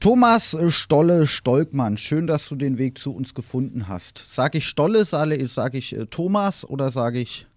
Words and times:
Thomas 0.00 0.56
Stolle 0.68 1.26
Stolkmann, 1.26 1.96
schön, 1.96 2.28
dass 2.28 2.48
du 2.48 2.54
den 2.54 2.78
Weg 2.78 2.98
zu 2.98 3.12
uns 3.12 3.34
gefunden 3.34 3.88
hast. 3.88 4.22
Sag 4.28 4.54
ich 4.54 4.68
Stolle, 4.68 5.04
sage 5.04 5.44
sag 5.48 5.74
ich 5.74 5.96
äh, 5.96 6.06
Thomas 6.06 6.64
oder 6.64 6.92
sage 6.92 7.18
ich. 7.18 7.48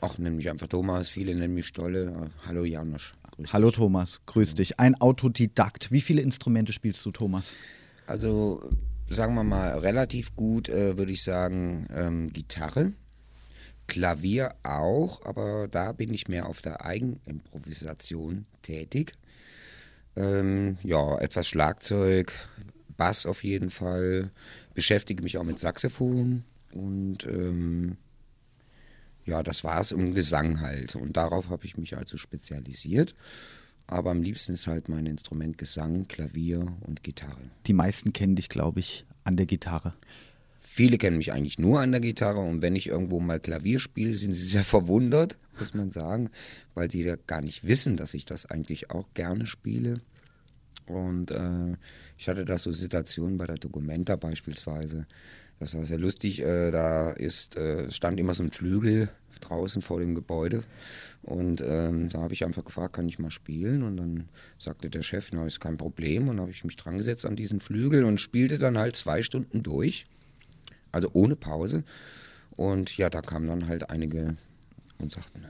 Ach, 0.00 0.18
nenn 0.18 0.34
mich 0.34 0.50
einfach 0.50 0.66
Thomas, 0.66 1.08
viele 1.08 1.36
nennen 1.36 1.54
mich 1.54 1.68
Stolle. 1.68 2.30
Hallo 2.44 2.64
Janosch. 2.64 3.14
Hallo 3.52 3.68
dich. 3.68 3.76
Thomas, 3.76 4.20
grüß 4.26 4.56
dich. 4.56 4.80
Ein 4.80 5.00
Autodidakt. 5.00 5.92
Wie 5.92 6.00
viele 6.00 6.20
Instrumente 6.20 6.72
spielst 6.72 7.06
du, 7.06 7.12
Thomas? 7.12 7.54
Also, 8.08 8.60
sagen 9.08 9.36
wir 9.36 9.44
mal, 9.44 9.78
relativ 9.78 10.34
gut 10.34 10.68
äh, 10.68 10.98
würde 10.98 11.12
ich 11.12 11.22
sagen, 11.22 11.86
ähm, 11.94 12.32
Gitarre. 12.32 12.92
Klavier 13.86 14.56
auch, 14.64 15.24
aber 15.24 15.68
da 15.68 15.92
bin 15.92 16.12
ich 16.12 16.26
mehr 16.26 16.48
auf 16.48 16.60
der 16.60 16.84
Eigenimprovisation 16.84 18.46
tätig. 18.62 19.14
Ähm, 20.16 20.78
ja, 20.82 21.18
etwas 21.18 21.48
Schlagzeug, 21.48 22.32
Bass 22.96 23.26
auf 23.26 23.44
jeden 23.44 23.70
Fall. 23.70 24.30
Beschäftige 24.74 25.22
mich 25.22 25.38
auch 25.38 25.44
mit 25.44 25.58
Saxophon 25.58 26.44
und 26.72 27.26
ähm, 27.26 27.96
ja, 29.24 29.42
das 29.42 29.62
war 29.62 29.80
es 29.80 29.92
im 29.92 30.14
Gesang 30.14 30.60
halt. 30.60 30.96
Und 30.96 31.16
darauf 31.16 31.50
habe 31.50 31.66
ich 31.66 31.76
mich 31.76 31.96
also 31.96 32.16
spezialisiert. 32.16 33.14
Aber 33.86 34.10
am 34.10 34.22
liebsten 34.22 34.52
ist 34.52 34.66
halt 34.66 34.88
mein 34.88 35.06
Instrument 35.06 35.56
Gesang, 35.58 36.08
Klavier 36.08 36.76
und 36.80 37.02
Gitarre. 37.02 37.50
Die 37.66 37.72
meisten 37.72 38.12
kennen 38.12 38.36
dich, 38.36 38.48
glaube 38.48 38.80
ich, 38.80 39.06
an 39.24 39.36
der 39.36 39.46
Gitarre. 39.46 39.94
Viele 40.70 40.98
kennen 40.98 41.16
mich 41.16 41.32
eigentlich 41.32 41.58
nur 41.58 41.80
an 41.80 41.90
der 41.90 42.00
Gitarre 42.00 42.38
und 42.38 42.62
wenn 42.62 42.76
ich 42.76 42.86
irgendwo 42.86 43.18
mal 43.18 43.40
Klavier 43.40 43.80
spiele, 43.80 44.14
sind 44.14 44.34
sie 44.34 44.46
sehr 44.46 44.64
verwundert, 44.64 45.36
muss 45.58 45.74
man 45.74 45.90
sagen, 45.90 46.30
weil 46.74 46.90
sie 46.90 47.02
ja 47.02 47.16
gar 47.26 47.40
nicht 47.40 47.66
wissen, 47.66 47.96
dass 47.96 48.14
ich 48.14 48.26
das 48.26 48.46
eigentlich 48.46 48.90
auch 48.90 49.08
gerne 49.14 49.46
spiele. 49.46 50.00
Und 50.86 51.30
äh, 51.30 51.76
ich 52.16 52.28
hatte 52.28 52.44
da 52.44 52.58
so 52.58 52.72
Situationen 52.72 53.38
bei 53.38 53.46
der 53.46 53.56
Documenta 53.56 54.14
beispielsweise. 54.16 55.06
Das 55.58 55.74
war 55.74 55.84
sehr 55.84 55.98
lustig. 55.98 56.42
Äh, 56.42 56.70
da 56.70 57.10
ist, 57.10 57.56
äh, 57.56 57.90
stand 57.90 58.20
immer 58.20 58.34
so 58.34 58.42
ein 58.42 58.52
Flügel 58.52 59.08
draußen 59.40 59.82
vor 59.82 59.98
dem 59.98 60.14
Gebäude. 60.14 60.62
Und 61.22 61.60
ähm, 61.66 62.08
da 62.10 62.20
habe 62.20 62.34
ich 62.34 62.44
einfach 62.44 62.64
gefragt, 62.64 62.94
kann 62.94 63.08
ich 63.08 63.18
mal 63.18 63.30
spielen? 63.30 63.82
Und 63.82 63.96
dann 63.96 64.28
sagte 64.58 64.90
der 64.90 65.02
Chef, 65.02 65.30
na, 65.32 65.46
ist 65.46 65.60
kein 65.60 65.76
Problem. 65.76 66.28
Und 66.28 66.40
habe 66.40 66.50
ich 66.50 66.62
mich 66.62 66.76
dran 66.76 66.98
gesetzt 66.98 67.26
an 67.26 67.36
diesen 67.36 67.60
Flügel 67.60 68.04
und 68.04 68.20
spielte 68.20 68.58
dann 68.58 68.78
halt 68.78 68.96
zwei 68.96 69.22
Stunden 69.22 69.62
durch. 69.62 70.06
Also 70.92 71.10
ohne 71.12 71.36
Pause. 71.36 71.84
Und 72.56 72.96
ja, 72.96 73.10
da 73.10 73.20
kamen 73.20 73.46
dann 73.46 73.68
halt 73.68 73.90
einige 73.90 74.36
und 74.98 75.12
sagten, 75.12 75.44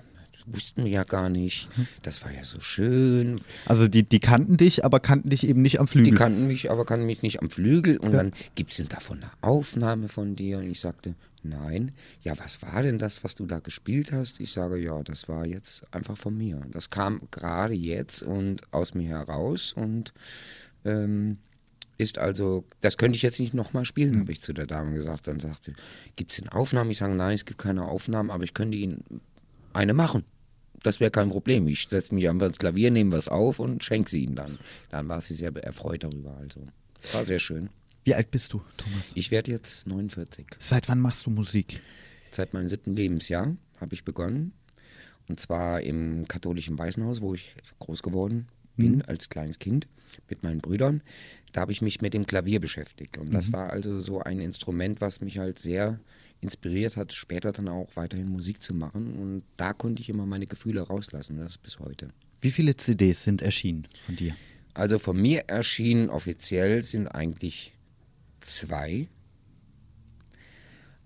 wussten 0.52 0.84
wir 0.84 0.90
ja 0.90 1.04
gar 1.04 1.28
nicht. 1.28 1.68
Das 2.02 2.24
war 2.24 2.32
ja 2.32 2.44
so 2.44 2.60
schön. 2.60 3.40
Also 3.66 3.88
die, 3.88 4.08
die 4.08 4.20
kannten 4.20 4.56
dich, 4.56 4.84
aber 4.84 5.00
kannten 5.00 5.30
dich 5.30 5.46
eben 5.46 5.62
nicht 5.62 5.80
am 5.80 5.88
Flügel. 5.88 6.12
Die 6.12 6.16
kannten 6.16 6.46
mich, 6.46 6.70
aber 6.70 6.84
kannten 6.84 7.06
mich 7.06 7.22
nicht 7.22 7.42
am 7.42 7.50
Flügel. 7.50 7.98
Und 7.98 8.12
ja. 8.12 8.18
dann 8.18 8.32
gibt 8.54 8.72
es 8.72 8.78
denn 8.78 8.88
davon 8.88 9.18
eine 9.18 9.30
Aufnahme 9.40 10.08
von 10.08 10.36
dir? 10.36 10.58
Und 10.58 10.70
ich 10.70 10.80
sagte, 10.80 11.14
nein. 11.42 11.92
Ja, 12.22 12.34
was 12.38 12.62
war 12.62 12.82
denn 12.82 12.98
das, 12.98 13.24
was 13.24 13.34
du 13.34 13.46
da 13.46 13.60
gespielt 13.60 14.12
hast? 14.12 14.40
Ich 14.40 14.52
sage, 14.52 14.78
ja, 14.78 15.02
das 15.02 15.28
war 15.28 15.46
jetzt 15.46 15.86
einfach 15.92 16.16
von 16.16 16.36
mir. 16.36 16.60
Das 16.72 16.90
kam 16.90 17.22
gerade 17.30 17.74
jetzt 17.74 18.22
und 18.22 18.62
aus 18.72 18.94
mir 18.94 19.08
heraus 19.08 19.72
und 19.72 20.12
ähm, 20.84 21.38
ist 21.98 22.18
also, 22.18 22.64
das 22.80 22.96
könnte 22.96 23.16
ich 23.16 23.22
jetzt 23.22 23.40
nicht 23.40 23.54
nochmal 23.54 23.84
spielen, 23.84 24.14
mhm. 24.14 24.20
habe 24.20 24.32
ich 24.32 24.40
zu 24.40 24.52
der 24.52 24.66
Dame 24.66 24.92
gesagt. 24.92 25.26
Dann 25.26 25.40
sagte 25.40 25.72
sie, 25.72 25.76
gibt 26.16 26.30
es 26.30 26.38
denn 26.38 26.48
Aufnahmen? 26.48 26.90
Ich 26.90 26.98
sage, 26.98 27.14
nein, 27.14 27.34
es 27.34 27.44
gibt 27.44 27.58
keine 27.60 27.84
Aufnahmen, 27.84 28.30
aber 28.30 28.44
ich 28.44 28.54
könnte 28.54 28.78
Ihnen 28.78 29.20
eine 29.72 29.92
machen 29.92 30.24
das 30.82 31.00
wäre 31.00 31.10
kein 31.10 31.30
Problem. 31.30 31.66
Ich 31.68 31.88
setze 31.88 32.14
mich 32.14 32.28
einfach 32.28 32.46
ins 32.46 32.58
Klavier, 32.58 32.90
nehme 32.90 33.12
was 33.12 33.28
auf 33.28 33.58
und 33.58 33.82
schenke 33.84 34.10
sie 34.10 34.24
ihnen 34.24 34.34
dann. 34.34 34.58
Dann 34.90 35.08
war 35.08 35.20
sie 35.20 35.34
sehr 35.34 35.54
erfreut 35.56 36.04
darüber. 36.04 36.36
Also, 36.36 36.66
es 37.02 37.14
war 37.14 37.24
sehr 37.24 37.38
schön. 37.38 37.70
Wie 38.04 38.14
alt 38.14 38.30
bist 38.30 38.52
du, 38.52 38.62
Thomas? 38.76 39.12
Ich 39.14 39.30
werde 39.30 39.50
jetzt 39.50 39.86
49. 39.86 40.46
Seit 40.58 40.88
wann 40.88 41.00
machst 41.00 41.26
du 41.26 41.30
Musik? 41.30 41.82
Seit 42.30 42.54
meinem 42.54 42.68
siebten 42.68 42.94
Lebensjahr 42.94 43.56
habe 43.80 43.94
ich 43.94 44.04
begonnen. 44.04 44.52
Und 45.28 45.40
zwar 45.40 45.82
im 45.82 46.26
katholischen 46.26 46.78
Waisenhaus, 46.78 47.20
wo 47.20 47.34
ich 47.34 47.54
groß 47.80 48.02
geworden 48.02 48.48
bin 48.78 48.96
mhm. 48.96 49.02
als 49.06 49.28
kleines 49.28 49.58
Kind 49.58 49.86
mit 50.28 50.42
meinen 50.42 50.60
Brüdern. 50.60 51.02
Da 51.52 51.60
habe 51.60 51.72
ich 51.72 51.82
mich 51.82 52.00
mit 52.00 52.14
dem 52.14 52.26
Klavier 52.26 52.60
beschäftigt. 52.60 53.18
Und 53.18 53.32
das 53.32 53.48
mhm. 53.48 53.52
war 53.52 53.70
also 53.70 54.00
so 54.00 54.20
ein 54.20 54.40
Instrument, 54.40 55.00
was 55.00 55.20
mich 55.20 55.38
halt 55.38 55.58
sehr 55.58 56.00
inspiriert 56.40 56.96
hat, 56.96 57.12
später 57.12 57.52
dann 57.52 57.68
auch 57.68 57.88
weiterhin 57.96 58.28
Musik 58.28 58.62
zu 58.62 58.74
machen. 58.74 59.14
Und 59.14 59.42
da 59.56 59.72
konnte 59.72 60.00
ich 60.00 60.08
immer 60.08 60.24
meine 60.24 60.46
Gefühle 60.46 60.82
rauslassen, 60.82 61.38
und 61.38 61.44
das 61.44 61.58
bis 61.58 61.78
heute. 61.78 62.08
Wie 62.40 62.50
viele 62.50 62.76
CDs 62.76 63.24
sind 63.24 63.42
erschienen 63.42 63.88
von 63.98 64.16
dir? 64.16 64.34
Also 64.74 64.98
von 64.98 65.20
mir 65.20 65.44
erschienen 65.48 66.08
offiziell 66.08 66.84
sind 66.84 67.08
eigentlich 67.08 67.72
zwei. 68.40 69.08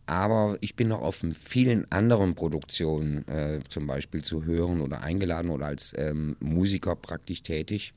Aber 0.07 0.59
ich 0.61 0.75
bin 0.75 0.89
noch 0.89 1.01
auf 1.01 1.25
vielen 1.35 1.91
anderen 1.91 2.35
Produktionen 2.35 3.27
äh, 3.29 3.61
zum 3.69 3.87
Beispiel 3.87 4.23
zu 4.23 4.45
hören 4.45 4.81
oder 4.81 5.03
eingeladen 5.03 5.51
oder 5.51 5.67
als 5.67 5.93
ähm, 5.97 6.37
Musiker 6.41 6.97
praktisch 6.97 7.43
tätig. 7.43 7.95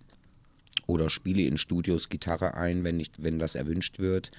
Oder 0.87 1.09
spiele 1.09 1.43
in 1.43 1.57
Studios 1.57 2.09
Gitarre 2.09 2.55
ein, 2.55 2.83
wenn, 2.83 2.99
ich, 2.99 3.11
wenn 3.17 3.39
das 3.39 3.55
erwünscht 3.55 3.99
wird. 3.99 4.31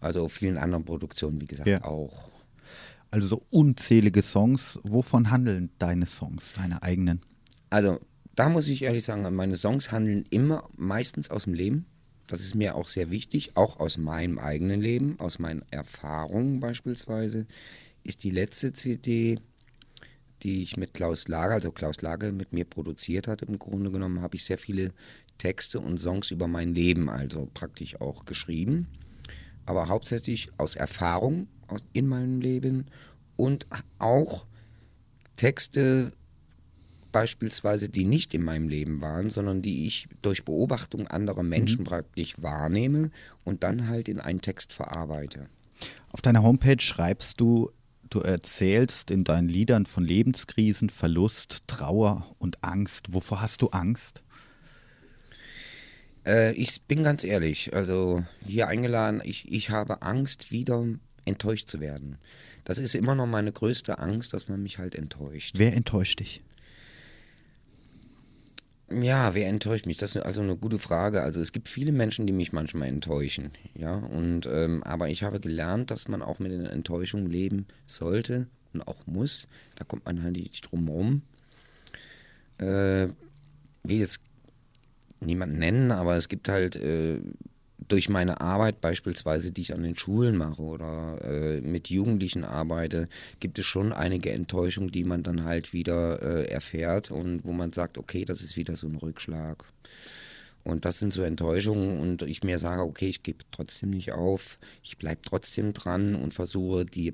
Also 0.00 0.28
vielen 0.28 0.56
anderen 0.56 0.84
Produktionen, 0.84 1.40
wie 1.40 1.46
gesagt, 1.46 1.68
ja. 1.68 1.82
auch. 1.82 2.30
Also 3.10 3.26
so 3.26 3.42
unzählige 3.50 4.22
Songs. 4.22 4.78
Wovon 4.82 5.30
handeln 5.30 5.70
deine 5.78 6.06
Songs, 6.06 6.52
deine 6.52 6.82
eigenen? 6.82 7.22
Also 7.70 7.98
da 8.34 8.48
muss 8.48 8.68
ich 8.68 8.82
ehrlich 8.82 9.04
sagen, 9.04 9.34
meine 9.34 9.56
Songs 9.56 9.92
handeln 9.92 10.26
immer 10.30 10.68
meistens 10.76 11.30
aus 11.30 11.44
dem 11.44 11.54
Leben. 11.54 11.86
Das 12.26 12.40
ist 12.40 12.54
mir 12.54 12.74
auch 12.74 12.88
sehr 12.88 13.10
wichtig, 13.10 13.56
auch 13.56 13.80
aus 13.80 13.98
meinem 13.98 14.38
eigenen 14.38 14.80
Leben, 14.80 15.20
aus 15.20 15.38
meinen 15.38 15.62
Erfahrungen 15.70 16.60
beispielsweise. 16.60 17.46
Ist 18.02 18.24
die 18.24 18.30
letzte 18.30 18.72
CD, 18.72 19.38
die 20.42 20.62
ich 20.62 20.76
mit 20.76 20.94
Klaus 20.94 21.28
Lager, 21.28 21.54
also 21.54 21.72
Klaus 21.72 22.00
Lager 22.02 22.32
mit 22.32 22.52
mir 22.52 22.64
produziert 22.64 23.28
hatte, 23.28 23.44
im 23.44 23.58
Grunde 23.58 23.90
genommen, 23.90 24.22
habe 24.22 24.36
ich 24.36 24.44
sehr 24.44 24.58
viele 24.58 24.92
Texte 25.38 25.80
und 25.80 25.98
Songs 25.98 26.30
über 26.30 26.48
mein 26.48 26.74
Leben, 26.74 27.08
also 27.08 27.48
praktisch 27.52 28.00
auch 28.00 28.24
geschrieben 28.24 28.88
aber 29.66 29.88
hauptsächlich 29.88 30.50
aus 30.58 30.76
Erfahrung 30.76 31.48
in 31.92 32.06
meinem 32.06 32.40
Leben 32.40 32.86
und 33.36 33.66
auch 33.98 34.46
Texte 35.36 36.12
beispielsweise, 37.14 37.88
die 37.88 38.04
nicht 38.04 38.34
in 38.34 38.42
meinem 38.42 38.68
Leben 38.68 39.00
waren, 39.00 39.30
sondern 39.30 39.62
die 39.62 39.86
ich 39.86 40.08
durch 40.20 40.44
Beobachtung 40.44 41.06
anderer 41.06 41.44
Menschen 41.44 41.82
mhm. 41.82 41.84
praktisch 41.84 42.34
wahrnehme 42.38 43.12
und 43.44 43.62
dann 43.62 43.86
halt 43.86 44.08
in 44.08 44.18
einen 44.18 44.40
Text 44.40 44.72
verarbeite. 44.72 45.48
Auf 46.10 46.22
deiner 46.22 46.42
Homepage 46.42 46.80
schreibst 46.80 47.40
du, 47.40 47.70
du 48.10 48.18
erzählst 48.18 49.12
in 49.12 49.22
deinen 49.22 49.48
Liedern 49.48 49.86
von 49.86 50.04
Lebenskrisen, 50.04 50.90
Verlust, 50.90 51.62
Trauer 51.68 52.34
und 52.38 52.64
Angst. 52.64 53.14
Wovor 53.14 53.40
hast 53.40 53.62
du 53.62 53.68
Angst? 53.68 54.24
Äh, 56.26 56.52
ich 56.54 56.82
bin 56.82 57.04
ganz 57.04 57.22
ehrlich, 57.22 57.74
also 57.74 58.24
hier 58.44 58.66
eingeladen, 58.66 59.22
ich, 59.24 59.52
ich 59.52 59.70
habe 59.70 60.02
Angst, 60.02 60.50
wieder 60.50 60.84
enttäuscht 61.26 61.68
zu 61.68 61.78
werden. 61.78 62.18
Das 62.64 62.78
ist 62.78 62.96
immer 62.96 63.14
noch 63.14 63.26
meine 63.26 63.52
größte 63.52 64.00
Angst, 64.00 64.34
dass 64.34 64.48
man 64.48 64.64
mich 64.64 64.78
halt 64.78 64.96
enttäuscht. 64.96 65.54
Wer 65.56 65.74
enttäuscht 65.74 66.18
dich? 66.18 66.42
Ja, 68.90 69.34
wer 69.34 69.48
enttäuscht 69.48 69.86
mich? 69.86 69.96
Das 69.96 70.14
ist 70.14 70.22
also 70.22 70.42
eine 70.42 70.56
gute 70.56 70.78
Frage. 70.78 71.22
Also 71.22 71.40
es 71.40 71.52
gibt 71.52 71.68
viele 71.68 71.92
Menschen, 71.92 72.26
die 72.26 72.32
mich 72.32 72.52
manchmal 72.52 72.88
enttäuschen, 72.88 73.52
ja. 73.74 73.96
Und 73.96 74.46
ähm, 74.46 74.82
aber 74.82 75.08
ich 75.08 75.22
habe 75.22 75.40
gelernt, 75.40 75.90
dass 75.90 76.08
man 76.08 76.22
auch 76.22 76.38
mit 76.38 76.52
den 76.52 76.66
Enttäuschungen 76.66 77.30
leben 77.30 77.66
sollte 77.86 78.46
und 78.74 78.86
auch 78.86 79.06
muss. 79.06 79.48
Da 79.76 79.84
kommt 79.84 80.04
man 80.04 80.22
halt 80.22 80.36
nicht 80.36 80.70
drum 80.70 80.88
rum. 80.88 81.22
Äh, 82.58 83.08
wie 83.82 83.98
jetzt 83.98 84.20
niemanden 85.20 85.58
nennen, 85.58 85.90
aber 85.90 86.16
es 86.16 86.28
gibt 86.28 86.48
halt 86.48 86.76
äh, 86.76 87.20
durch 87.78 88.08
meine 88.08 88.40
Arbeit 88.40 88.80
beispielsweise, 88.80 89.52
die 89.52 89.62
ich 89.62 89.74
an 89.74 89.82
den 89.82 89.96
Schulen 89.96 90.36
mache 90.36 90.62
oder 90.62 91.18
äh, 91.22 91.60
mit 91.60 91.90
Jugendlichen 91.90 92.44
arbeite, 92.44 93.08
gibt 93.40 93.58
es 93.58 93.66
schon 93.66 93.92
einige 93.92 94.30
Enttäuschungen, 94.30 94.90
die 94.90 95.04
man 95.04 95.22
dann 95.22 95.44
halt 95.44 95.72
wieder 95.72 96.22
äh, 96.22 96.44
erfährt 96.46 97.10
und 97.10 97.44
wo 97.44 97.52
man 97.52 97.72
sagt, 97.72 97.98
okay, 97.98 98.24
das 98.24 98.42
ist 98.42 98.56
wieder 98.56 98.76
so 98.76 98.86
ein 98.86 98.96
Rückschlag. 98.96 99.64
Und 100.62 100.86
das 100.86 100.98
sind 100.98 101.12
so 101.12 101.22
Enttäuschungen 101.22 102.00
und 102.00 102.22
ich 102.22 102.42
mir 102.42 102.58
sage, 102.58 102.82
okay, 102.82 103.08
ich 103.08 103.22
gebe 103.22 103.44
trotzdem 103.50 103.90
nicht 103.90 104.12
auf, 104.12 104.56
ich 104.82 104.96
bleibe 104.96 105.20
trotzdem 105.22 105.74
dran 105.74 106.14
und 106.14 106.32
versuche 106.32 106.86
die 106.86 107.12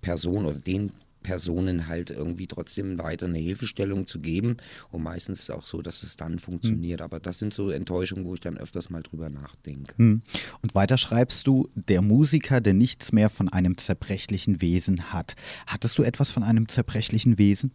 Person 0.00 0.46
oder 0.46 0.60
den 0.60 0.92
Personen 1.28 1.88
halt 1.88 2.08
irgendwie 2.08 2.46
trotzdem 2.46 2.98
weiter 2.98 3.26
eine 3.26 3.38
Hilfestellung 3.38 4.06
zu 4.06 4.18
geben. 4.18 4.56
Und 4.90 5.02
meistens 5.02 5.40
ist 5.40 5.42
es 5.44 5.50
auch 5.50 5.62
so, 5.62 5.82
dass 5.82 6.02
es 6.02 6.16
dann 6.16 6.38
funktioniert. 6.38 7.00
Mhm. 7.00 7.04
Aber 7.04 7.20
das 7.20 7.38
sind 7.38 7.52
so 7.52 7.68
Enttäuschungen, 7.68 8.24
wo 8.24 8.32
ich 8.32 8.40
dann 8.40 8.56
öfters 8.56 8.88
mal 8.88 9.02
drüber 9.02 9.28
nachdenke. 9.28 9.94
Mhm. 9.98 10.22
Und 10.62 10.74
weiter 10.74 10.96
schreibst 10.96 11.46
du, 11.46 11.68
der 11.74 12.00
Musiker, 12.00 12.62
der 12.62 12.72
nichts 12.72 13.12
mehr 13.12 13.28
von 13.28 13.50
einem 13.50 13.76
zerbrechlichen 13.76 14.62
Wesen 14.62 15.12
hat. 15.12 15.36
Hattest 15.66 15.98
du 15.98 16.02
etwas 16.02 16.30
von 16.30 16.42
einem 16.42 16.66
zerbrechlichen 16.66 17.36
Wesen? 17.36 17.72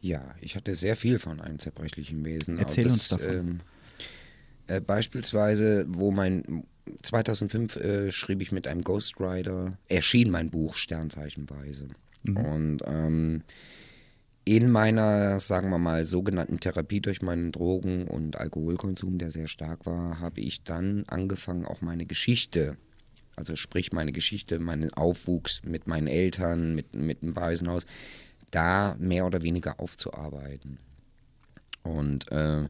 Ja, 0.00 0.34
ich 0.40 0.56
hatte 0.56 0.74
sehr 0.74 0.96
viel 0.96 1.20
von 1.20 1.40
einem 1.40 1.60
zerbrechlichen 1.60 2.24
Wesen. 2.24 2.58
Erzähl 2.58 2.84
das, 2.84 2.94
uns 2.94 3.08
davon. 3.08 3.34
Ähm, 3.36 3.60
Äh, 4.66 4.80
beispielsweise, 4.82 5.86
wo 5.88 6.10
mein 6.10 6.64
2005 7.02 7.76
äh, 7.76 8.12
schrieb 8.12 8.42
ich 8.42 8.52
mit 8.52 8.66
einem 8.66 8.82
Ghostwriter, 8.82 9.78
erschien 9.88 10.30
mein 10.30 10.50
Buch 10.50 10.74
Sternzeichenweise. 10.74 11.88
Mhm. 12.22 12.36
Und 12.36 12.82
ähm, 12.86 13.42
in 14.44 14.70
meiner, 14.70 15.40
sagen 15.40 15.68
wir 15.68 15.78
mal, 15.78 16.04
sogenannten 16.04 16.58
Therapie 16.58 17.00
durch 17.00 17.20
meinen 17.20 17.52
Drogen- 17.52 18.08
und 18.08 18.36
Alkoholkonsum, 18.38 19.18
der 19.18 19.30
sehr 19.30 19.46
stark 19.46 19.84
war, 19.84 20.20
habe 20.20 20.40
ich 20.40 20.62
dann 20.64 21.04
angefangen, 21.06 21.66
auch 21.66 21.82
meine 21.82 22.06
Geschichte, 22.06 22.76
also 23.36 23.56
sprich 23.56 23.92
meine 23.92 24.12
Geschichte, 24.12 24.58
meinen 24.58 24.92
Aufwuchs 24.94 25.62
mit 25.64 25.86
meinen 25.86 26.06
Eltern, 26.06 26.74
mit, 26.74 26.94
mit 26.94 27.20
dem 27.20 27.36
Waisenhaus, 27.36 27.84
da 28.50 28.96
mehr 28.98 29.26
oder 29.26 29.42
weniger 29.42 29.80
aufzuarbeiten. 29.80 30.78
Und 31.82 32.30
äh, 32.32 32.68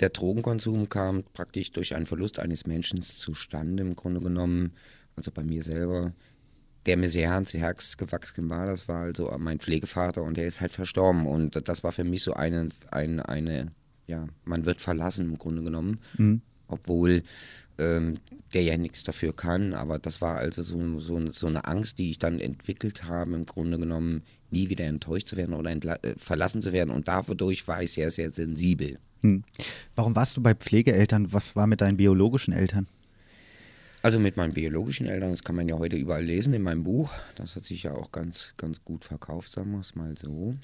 der 0.00 0.08
Drogenkonsum 0.08 0.88
kam 0.88 1.24
praktisch 1.34 1.72
durch 1.72 1.94
einen 1.94 2.06
Verlust 2.06 2.38
eines 2.38 2.66
Menschen 2.66 3.02
zustande, 3.02 3.82
im 3.82 3.94
Grunde 3.96 4.20
genommen, 4.20 4.72
also 5.14 5.30
bei 5.30 5.44
mir 5.44 5.62
selber, 5.62 6.12
der 6.86 6.96
mir 6.96 7.08
sehr 7.08 7.32
ans 7.32 7.54
Herz 7.54 7.96
gewachsen 7.96 8.50
war. 8.50 8.66
Das 8.66 8.88
war 8.88 9.02
also 9.02 9.34
mein 9.38 9.58
Pflegevater 9.58 10.22
und 10.22 10.36
der 10.36 10.46
ist 10.46 10.60
halt 10.60 10.72
verstorben. 10.72 11.26
Und 11.26 11.68
das 11.68 11.82
war 11.82 11.92
für 11.92 12.04
mich 12.04 12.22
so 12.22 12.34
eine, 12.34 12.68
eine, 12.90 13.28
eine 13.28 13.72
ja, 14.06 14.26
man 14.44 14.66
wird 14.66 14.80
verlassen 14.80 15.30
im 15.30 15.38
Grunde 15.38 15.62
genommen, 15.62 16.00
mhm. 16.18 16.42
obwohl 16.68 17.22
ähm, 17.78 18.18
der 18.52 18.62
ja 18.62 18.76
nichts 18.76 19.02
dafür 19.02 19.34
kann. 19.34 19.74
Aber 19.74 19.98
das 19.98 20.20
war 20.20 20.36
also 20.36 20.62
so, 20.62 21.00
so, 21.00 21.32
so 21.32 21.46
eine 21.46 21.64
Angst, 21.64 21.98
die 21.98 22.10
ich 22.10 22.18
dann 22.18 22.38
entwickelt 22.40 23.04
habe, 23.04 23.34
im 23.34 23.46
Grunde 23.46 23.78
genommen 23.78 24.22
nie 24.50 24.68
wieder 24.68 24.84
enttäuscht 24.84 25.28
zu 25.28 25.36
werden 25.36 25.54
oder 25.54 25.72
äh, 25.72 26.14
verlassen 26.18 26.62
zu 26.62 26.72
werden. 26.72 26.90
Und 26.90 27.08
dadurch 27.08 27.66
war 27.66 27.82
ich 27.82 27.92
sehr, 27.92 28.10
sehr 28.10 28.30
sensibel. 28.30 28.98
Hm. 29.22 29.42
Warum 29.96 30.14
warst 30.14 30.36
du 30.36 30.42
bei 30.42 30.54
Pflegeeltern? 30.54 31.32
Was 31.32 31.56
war 31.56 31.66
mit 31.66 31.80
deinen 31.80 31.96
biologischen 31.96 32.52
Eltern? 32.52 32.86
Also 34.04 34.20
mit 34.20 34.36
meinen 34.36 34.52
biologischen 34.52 35.06
Eltern, 35.06 35.30
das 35.30 35.44
kann 35.44 35.56
man 35.56 35.66
ja 35.66 35.78
heute 35.78 35.96
überall 35.96 36.22
lesen 36.22 36.52
in 36.52 36.60
meinem 36.60 36.84
Buch. 36.84 37.10
Das 37.36 37.56
hat 37.56 37.64
sich 37.64 37.84
ja 37.84 37.92
auch 37.92 38.12
ganz, 38.12 38.52
ganz 38.58 38.84
gut 38.84 39.02
verkauft, 39.02 39.50
sagen 39.50 39.72
wir 39.72 39.80
es 39.80 39.94
mal 39.94 40.14
so. 40.18 40.54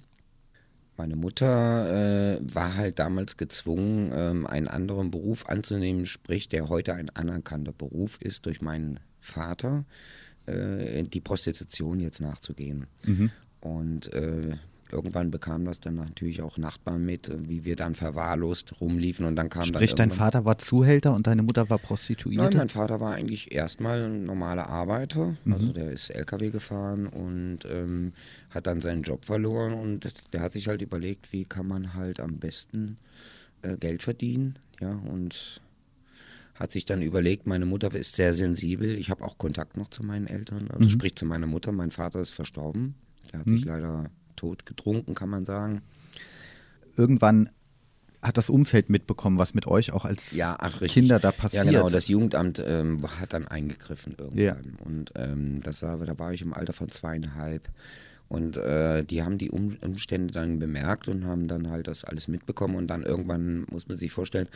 Meine 0.98 1.16
Mutter 1.16 2.37
äh, 2.37 2.38
war 2.42 2.76
halt 2.76 2.98
damals 2.98 3.38
gezwungen, 3.38 4.12
ähm, 4.14 4.46
einen 4.46 4.69
anderen 4.69 5.10
Beruf 5.10 5.48
anzunehmen, 5.48 6.04
sprich, 6.04 6.50
der 6.50 6.69
heute 6.69 6.92
ein 6.92 7.08
anerkannter 7.08 7.72
Beruf 7.72 8.20
ist 8.20 8.44
durch 8.44 8.60
meinen 8.60 9.00
Vater, 9.20 9.87
äh, 10.44 11.02
die 11.04 11.22
Prostitution 11.22 11.98
jetzt 11.98 12.20
nachzugehen. 12.20 12.88
Mhm. 13.06 13.31
Und 13.62 14.12
äh, 14.12 14.58
irgendwann 14.92 15.31
bekam 15.31 15.64
das 15.64 15.81
dann 15.81 15.96
natürlich 15.96 16.42
auch 16.42 16.58
Nachbarn 16.58 17.04
mit, 17.04 17.31
wie 17.48 17.64
wir 17.64 17.76
dann 17.76 17.94
verwahrlost 17.94 18.81
rumliefen 18.81 19.25
und 19.25 19.37
dann 19.37 19.48
kam 19.48 19.64
Sprich, 19.64 19.94
dann 19.94 20.10
dein 20.10 20.19
Vater 20.19 20.44
war 20.44 20.58
Zuhälter 20.58 21.14
und 21.14 21.26
deine 21.26 21.42
Mutter 21.42 21.69
war 21.70 21.78
Prostituierte? 21.78 22.44
Nein, 22.44 22.56
mein 22.56 22.69
Vater 22.69 23.00
war 23.00 23.14
eigentlich 23.14 23.52
erstmal 23.52 24.02
ein 24.02 24.25
normaler 24.25 24.69
Arbeiter, 24.69 25.37
mhm. 25.44 25.52
also 25.52 25.72
der 25.72 25.90
ist 25.90 26.10
LKW 26.10 26.50
gefahren 26.50 27.06
und 27.06 27.60
ähm, 27.70 28.12
hat 28.50 28.66
dann 28.66 28.81
seinen 28.81 29.02
Job 29.02 29.25
verloren 29.25 29.75
und 29.75 30.08
der 30.32 30.40
hat 30.40 30.52
sich 30.52 30.69
halt 30.69 30.82
überlegt, 30.82 31.32
wie 31.32 31.44
kann 31.44 31.66
man 31.66 31.94
halt 31.94 32.20
am 32.20 32.38
besten 32.38 32.96
äh, 33.62 33.76
Geld 33.76 34.02
verdienen, 34.02 34.58
ja, 34.81 34.90
und 34.90 35.60
hat 36.54 36.72
sich 36.72 36.84
dann 36.84 37.00
überlegt, 37.00 37.46
meine 37.46 37.64
Mutter 37.64 37.94
ist 37.94 38.16
sehr 38.16 38.34
sensibel, 38.34 38.90
ich 38.98 39.10
habe 39.10 39.25
auch 39.25 39.38
Kontakt 39.38 39.76
noch 39.76 39.88
zu 39.88 40.04
meinen 40.04 40.26
Eltern, 40.26 40.69
also 40.70 40.84
mhm. 40.84 40.90
sprich 40.90 41.16
zu 41.16 41.25
meiner 41.25 41.46
Mutter, 41.46 41.72
mein 41.72 41.90
Vater 41.90 42.20
ist 42.20 42.32
verstorben, 42.32 42.94
der 43.32 43.40
hat 43.40 43.46
mhm. 43.46 43.56
sich 43.56 43.64
leider 43.64 44.10
tot 44.40 44.64
getrunken, 44.64 45.14
kann 45.14 45.28
man 45.28 45.44
sagen. 45.44 45.82
Irgendwann 46.96 47.50
hat 48.22 48.37
das 48.37 48.50
Umfeld 48.50 48.90
mitbekommen, 48.90 49.38
was 49.38 49.54
mit 49.54 49.66
euch 49.66 49.92
auch 49.92 50.04
als 50.04 50.32
ja, 50.32 50.56
ach, 50.58 50.81
Kinder 50.81 51.19
da 51.19 51.32
passiert. 51.32 51.64
Ja, 51.66 51.70
genau. 51.70 51.88
Das 51.88 52.08
Jugendamt 52.08 52.62
ähm, 52.66 53.02
hat 53.20 53.32
dann 53.32 53.46
eingegriffen 53.46 54.14
irgendwann. 54.19 54.44
Ja. 54.44 54.56
Und 54.84 55.12
ähm, 55.14 55.60
das 55.62 55.82
war, 55.82 55.96
da 55.98 56.19
war 56.19 56.32
ich 56.32 56.42
im 56.42 56.52
Alter 56.52 56.72
von 56.72 56.90
zweieinhalb. 56.90 57.69
Und 58.28 58.56
äh, 58.56 59.04
die 59.04 59.22
haben 59.22 59.38
die 59.38 59.50
Umstände 59.50 60.32
dann 60.32 60.58
bemerkt 60.58 61.08
und 61.08 61.25
haben 61.25 61.48
dann 61.48 61.70
halt 61.70 61.87
das 61.88 62.04
alles 62.04 62.28
mitbekommen. 62.28 62.76
Und 62.76 62.87
dann 62.88 63.02
irgendwann 63.02 63.66
muss 63.70 63.88
man 63.88 63.96
sich 63.96 64.12
vorstellen, 64.12 64.48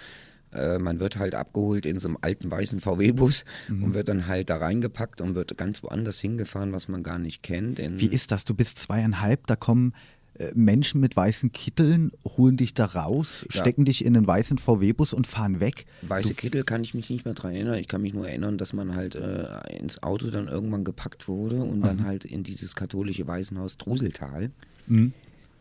äh, 0.54 0.78
man 0.78 1.00
wird 1.00 1.16
halt 1.16 1.34
abgeholt 1.34 1.86
in 1.86 1.98
so 1.98 2.08
einem 2.08 2.18
alten 2.20 2.50
weißen 2.50 2.80
VW-Bus 2.80 3.44
mhm. 3.68 3.84
und 3.84 3.94
wird 3.94 4.08
dann 4.08 4.26
halt 4.26 4.50
da 4.50 4.58
reingepackt 4.58 5.20
und 5.20 5.34
wird 5.34 5.56
ganz 5.56 5.82
woanders 5.82 6.20
hingefahren, 6.20 6.72
was 6.72 6.88
man 6.88 7.02
gar 7.02 7.18
nicht 7.18 7.42
kennt. 7.42 7.78
Wie 7.78 8.06
ist 8.06 8.32
das? 8.32 8.44
Du 8.44 8.54
bist 8.54 8.78
zweieinhalb, 8.78 9.46
da 9.46 9.56
kommen 9.56 9.92
äh, 10.36 10.50
Menschen 10.54 11.00
mit 11.00 11.14
weißen 11.14 11.52
Kitteln 11.52 12.10
holen 12.36 12.56
dich 12.56 12.74
da 12.74 12.86
raus, 12.86 13.46
ja. 13.52 13.60
stecken 13.60 13.84
dich 13.84 14.04
in 14.04 14.16
einen 14.16 14.26
weißen 14.26 14.58
VW-Bus 14.58 15.12
und 15.12 15.26
fahren 15.26 15.60
weg. 15.60 15.86
Weiße 16.02 16.30
du 16.30 16.34
Kittel 16.34 16.64
kann 16.64 16.82
ich 16.82 16.94
mich 16.94 17.08
nicht 17.08 17.24
mehr 17.24 17.34
dran 17.34 17.54
erinnern. 17.54 17.78
Ich 17.78 17.86
kann 17.86 18.02
mich 18.02 18.14
nur 18.14 18.28
erinnern, 18.28 18.58
dass 18.58 18.72
man 18.72 18.96
halt 18.96 19.14
äh, 19.14 19.46
ins 19.78 20.02
Auto 20.02 20.30
dann 20.30 20.48
irgendwann 20.48 20.82
gepackt 20.82 21.28
wurde 21.28 21.62
und 21.62 21.78
mhm. 21.78 21.82
dann 21.82 22.04
halt 22.04 22.24
in 22.24 22.42
dieses 22.42 22.74
katholische 22.74 23.28
Waisenhaus 23.28 23.76
Druseltal 23.76 24.50
mhm. 24.88 25.12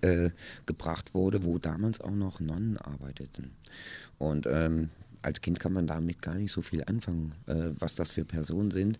Äh, 0.04 0.32
gebracht 0.66 1.14
wurde, 1.14 1.44
wo 1.44 1.58
damals 1.58 2.02
auch 2.02 2.12
noch 2.12 2.40
Nonnen 2.40 2.78
arbeiteten. 2.78 3.52
Und 4.18 4.46
ähm, 4.48 4.90
als 5.22 5.42
Kind 5.42 5.60
kann 5.60 5.74
man 5.74 5.88
damit 5.88 6.22
gar 6.22 6.36
nicht 6.36 6.52
so 6.52 6.62
viel 6.62 6.84
anfangen, 6.84 7.34
äh, 7.48 7.70
was 7.80 7.96
das 7.96 8.10
für 8.10 8.26
Personen 8.26 8.72
sind. 8.72 9.00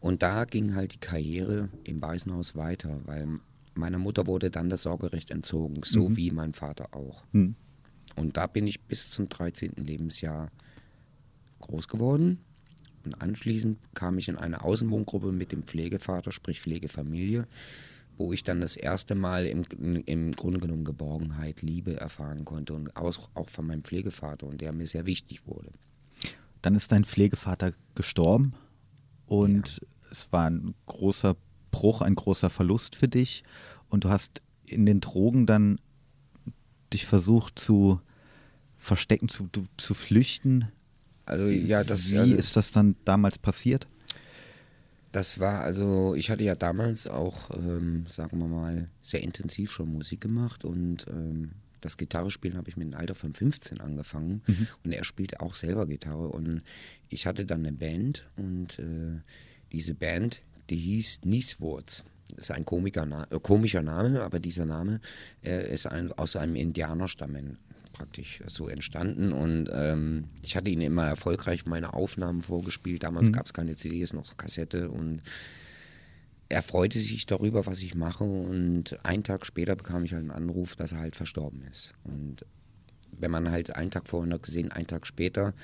Und 0.00 0.22
da 0.22 0.44
ging 0.44 0.74
halt 0.74 0.94
die 0.94 1.00
Karriere 1.00 1.68
im 1.82 2.00
Waisenhaus 2.00 2.54
weiter, 2.54 3.00
weil 3.04 3.40
meiner 3.74 3.98
Mutter 3.98 4.26
wurde 4.26 4.50
dann 4.50 4.70
das 4.70 4.82
Sorgerecht 4.82 5.32
entzogen, 5.32 5.80
so 5.84 6.08
mhm. 6.08 6.16
wie 6.16 6.30
mein 6.30 6.52
Vater 6.52 6.94
auch. 6.94 7.24
Mhm. 7.32 7.56
Und 8.14 8.36
da 8.36 8.46
bin 8.46 8.68
ich 8.68 8.80
bis 8.82 9.10
zum 9.10 9.28
13. 9.28 9.72
Lebensjahr 9.76 10.50
groß 11.60 11.88
geworden. 11.88 12.38
Und 13.04 13.20
anschließend 13.20 13.78
kam 13.94 14.16
ich 14.18 14.28
in 14.28 14.36
eine 14.36 14.62
Außenwohngruppe 14.62 15.32
mit 15.32 15.50
dem 15.50 15.64
Pflegevater, 15.64 16.30
sprich 16.30 16.60
Pflegefamilie 16.60 17.46
wo 18.16 18.32
ich 18.32 18.44
dann 18.44 18.60
das 18.60 18.76
erste 18.76 19.14
Mal 19.14 19.46
im, 19.46 19.64
im 20.06 20.32
Grunde 20.32 20.60
genommen 20.60 20.84
Geborgenheit, 20.84 21.62
Liebe 21.62 21.98
erfahren 21.98 22.44
konnte 22.44 22.74
und 22.74 22.96
auch, 22.96 23.28
auch 23.34 23.48
von 23.48 23.66
meinem 23.66 23.82
Pflegevater 23.82 24.46
und 24.46 24.60
der 24.60 24.72
mir 24.72 24.86
sehr 24.86 25.06
wichtig 25.06 25.46
wurde. 25.46 25.70
Dann 26.62 26.74
ist 26.74 26.92
dein 26.92 27.04
Pflegevater 27.04 27.72
gestorben 27.94 28.54
und 29.26 29.68
ja. 29.80 30.10
es 30.10 30.32
war 30.32 30.48
ein 30.48 30.74
großer 30.86 31.36
Bruch, 31.70 32.02
ein 32.02 32.14
großer 32.14 32.50
Verlust 32.50 32.96
für 32.96 33.08
dich 33.08 33.42
und 33.88 34.04
du 34.04 34.08
hast 34.08 34.42
in 34.66 34.86
den 34.86 35.00
Drogen 35.00 35.46
dann 35.46 35.80
dich 36.92 37.06
versucht 37.06 37.58
zu 37.58 38.00
verstecken, 38.76 39.28
zu, 39.28 39.48
zu 39.76 39.94
flüchten. 39.94 40.68
Also 41.26 41.46
ja, 41.48 41.84
das 41.84 42.12
Wie 42.12 42.18
also, 42.18 42.34
ist 42.34 42.56
das 42.56 42.70
dann 42.70 42.96
damals 43.04 43.38
passiert? 43.38 43.86
Das 45.14 45.38
war 45.38 45.60
also, 45.60 46.16
ich 46.16 46.28
hatte 46.28 46.42
ja 46.42 46.56
damals 46.56 47.06
auch, 47.06 47.48
ähm, 47.56 48.04
sagen 48.08 48.36
wir 48.40 48.48
mal, 48.48 48.88
sehr 49.00 49.22
intensiv 49.22 49.70
schon 49.70 49.92
Musik 49.92 50.20
gemacht 50.20 50.64
und 50.64 51.06
ähm, 51.06 51.52
das 51.80 51.96
Gitarrespielen 51.96 52.56
habe 52.56 52.68
ich 52.68 52.76
mit 52.76 52.88
dem 52.88 52.98
Alter 52.98 53.14
von 53.14 53.32
15 53.32 53.80
angefangen 53.80 54.42
mhm. 54.44 54.66
und 54.82 54.90
er 54.90 55.04
spielte 55.04 55.38
auch 55.38 55.54
selber 55.54 55.86
Gitarre 55.86 56.30
und 56.30 56.62
ich 57.10 57.28
hatte 57.28 57.46
dann 57.46 57.60
eine 57.60 57.72
Band 57.72 58.28
und 58.36 58.80
äh, 58.80 59.20
diese 59.70 59.94
Band, 59.94 60.40
die 60.68 60.78
hieß 60.78 61.20
Nieswurz. 61.22 62.02
Das 62.30 62.46
ist 62.46 62.50
ein 62.50 62.64
Komiker, 62.64 63.28
äh, 63.30 63.38
komischer 63.38 63.82
Name, 63.82 64.20
aber 64.20 64.40
dieser 64.40 64.64
Name 64.64 65.00
äh, 65.44 65.72
ist 65.72 65.86
ein, 65.86 66.10
aus 66.14 66.34
einem 66.34 66.56
Indianerstamm 66.56 67.56
praktisch 67.94 68.42
so 68.46 68.68
entstanden. 68.68 69.32
Und 69.32 69.70
ähm, 69.72 70.24
ich 70.42 70.56
hatte 70.56 70.70
ihnen 70.70 70.82
immer 70.82 71.06
erfolgreich 71.06 71.64
meine 71.64 71.94
Aufnahmen 71.94 72.42
vorgespielt. 72.42 73.02
Damals 73.02 73.28
mhm. 73.28 73.32
gab 73.32 73.46
es 73.46 73.54
keine 73.54 73.76
CDs, 73.76 74.12
noch 74.12 74.36
Kassette. 74.36 74.90
Und 74.90 75.22
er 76.50 76.62
freute 76.62 76.98
sich 76.98 77.24
darüber, 77.24 77.64
was 77.64 77.80
ich 77.80 77.94
mache. 77.94 78.24
Und 78.24 78.98
einen 79.04 79.24
Tag 79.24 79.46
später 79.46 79.76
bekam 79.76 80.04
ich 80.04 80.12
halt 80.12 80.22
einen 80.22 80.30
Anruf, 80.30 80.76
dass 80.76 80.92
er 80.92 80.98
halt 80.98 81.16
verstorben 81.16 81.62
ist. 81.70 81.94
Und 82.04 82.44
wenn 83.12 83.30
man 83.30 83.50
halt 83.50 83.74
einen 83.74 83.90
Tag 83.90 84.08
vorher 84.08 84.28
noch 84.28 84.42
gesehen, 84.42 84.70
einen 84.70 84.86
Tag 84.86 85.06
später, 85.06 85.54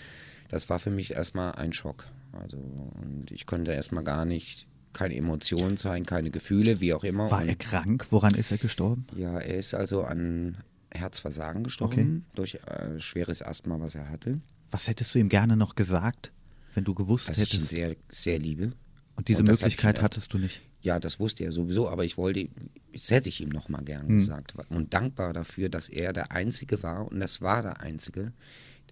das 0.49 0.71
war 0.71 0.79
für 0.79 0.91
mich 0.91 1.13
erstmal 1.13 1.53
ein 1.53 1.73
Schock. 1.73 2.07
Also, 2.33 2.57
und 2.57 3.31
ich 3.31 3.45
konnte 3.45 3.73
erstmal 3.73 4.05
gar 4.05 4.25
nicht 4.25 4.67
keine 4.93 5.15
Emotionen 5.17 5.77
zeigen, 5.77 6.05
keine 6.05 6.31
Gefühle, 6.31 6.81
wie 6.81 6.95
auch 6.95 7.05
immer. 7.05 7.31
War 7.31 7.45
er 7.45 7.57
krank? 7.57 8.07
Woran 8.11 8.35
ist 8.35 8.51
er 8.51 8.59
gestorben? 8.59 9.07
Ja, 9.17 9.39
er 9.39 9.57
ist 9.57 9.75
also 9.75 10.03
an 10.03 10.57
Herzversagen 10.93 11.65
gestorben, 11.65 12.25
okay. 12.25 12.33
durch 12.35 12.55
äh, 12.55 13.01
schweres 13.01 13.43
Asthma, 13.43 13.81
was 13.81 13.95
er 13.95 14.09
hatte. 14.09 14.41
Was 14.71 14.89
hättest 14.89 15.15
du 15.15 15.19
ihm 15.19 15.29
gerne 15.29 15.57
noch 15.57 15.75
gesagt, 15.75 16.33
wenn 16.75 16.85
du 16.85 16.95
gewusst 16.95 17.29
dass 17.29 17.39
hättest? 17.39 17.55
Ich 17.55 17.61
ihn 17.61 17.67
sehr, 17.67 17.97
sehr 18.09 18.39
liebe. 18.39 18.73
Und 19.17 19.29
diese 19.29 19.41
und 19.41 19.49
Möglichkeit 19.49 19.99
ich, 19.99 20.03
hattest 20.03 20.33
du 20.33 20.39
nicht? 20.39 20.61
Ja, 20.83 20.99
das 20.99 21.21
wusste 21.21 21.45
er 21.45 21.53
sowieso, 21.53 21.89
aber 21.89 22.05
ich 22.05 22.17
wollte, 22.17 22.49
das 22.93 23.11
hätte 23.11 23.29
ich 23.29 23.41
ihm 23.41 23.51
noch 23.51 23.69
mal 23.69 23.83
gern 23.83 24.09
hm. 24.09 24.19
gesagt. 24.19 24.55
Und 24.71 24.95
dankbar 24.95 25.33
dafür, 25.33 25.69
dass 25.69 25.89
er 25.89 26.13
der 26.13 26.33
Einzige 26.33 26.83
war, 26.83 27.11
und 27.11 27.21
das 27.21 27.41
war 27.41 27.63
der 27.63 27.81
Einzige, 27.81 28.33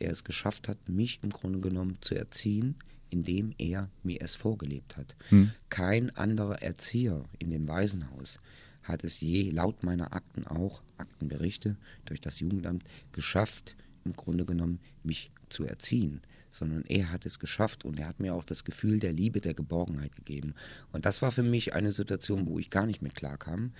der 0.00 0.10
es 0.10 0.24
geschafft 0.24 0.68
hat, 0.68 0.88
mich 0.88 1.20
im 1.22 1.30
Grunde 1.30 1.60
genommen 1.60 1.96
zu 2.00 2.14
erziehen, 2.14 2.76
indem 3.10 3.54
er 3.56 3.88
mir 4.02 4.20
es 4.20 4.34
vorgelebt 4.34 4.96
hat. 4.96 5.16
Hm. 5.30 5.50
Kein 5.70 6.14
anderer 6.16 6.60
Erzieher 6.60 7.24
in 7.38 7.50
dem 7.50 7.66
Waisenhaus 7.66 8.38
hat 8.82 9.04
es 9.04 9.20
je, 9.20 9.50
laut 9.50 9.82
meiner 9.82 10.12
Akten 10.12 10.46
auch, 10.46 10.82
Aktenberichte 10.96 11.76
durch 12.04 12.20
das 12.20 12.40
Jugendamt, 12.40 12.84
geschafft, 13.12 13.76
im 14.04 14.14
Grunde 14.14 14.44
genommen, 14.44 14.80
mich 15.02 15.30
zu 15.48 15.64
erziehen, 15.64 16.20
sondern 16.50 16.84
er 16.84 17.12
hat 17.12 17.26
es 17.26 17.38
geschafft 17.38 17.84
und 17.84 17.98
er 17.98 18.08
hat 18.08 18.20
mir 18.20 18.34
auch 18.34 18.44
das 18.44 18.64
Gefühl 18.64 19.00
der 19.00 19.12
Liebe, 19.12 19.40
der 19.40 19.54
Geborgenheit 19.54 20.14
gegeben. 20.16 20.54
Und 20.92 21.04
das 21.04 21.22
war 21.22 21.32
für 21.32 21.42
mich 21.42 21.74
eine 21.74 21.92
Situation, 21.92 22.46
wo 22.46 22.58
ich 22.58 22.70
gar 22.70 22.86
nicht 22.86 23.02
mit 23.02 23.14
klarkam, 23.14 23.72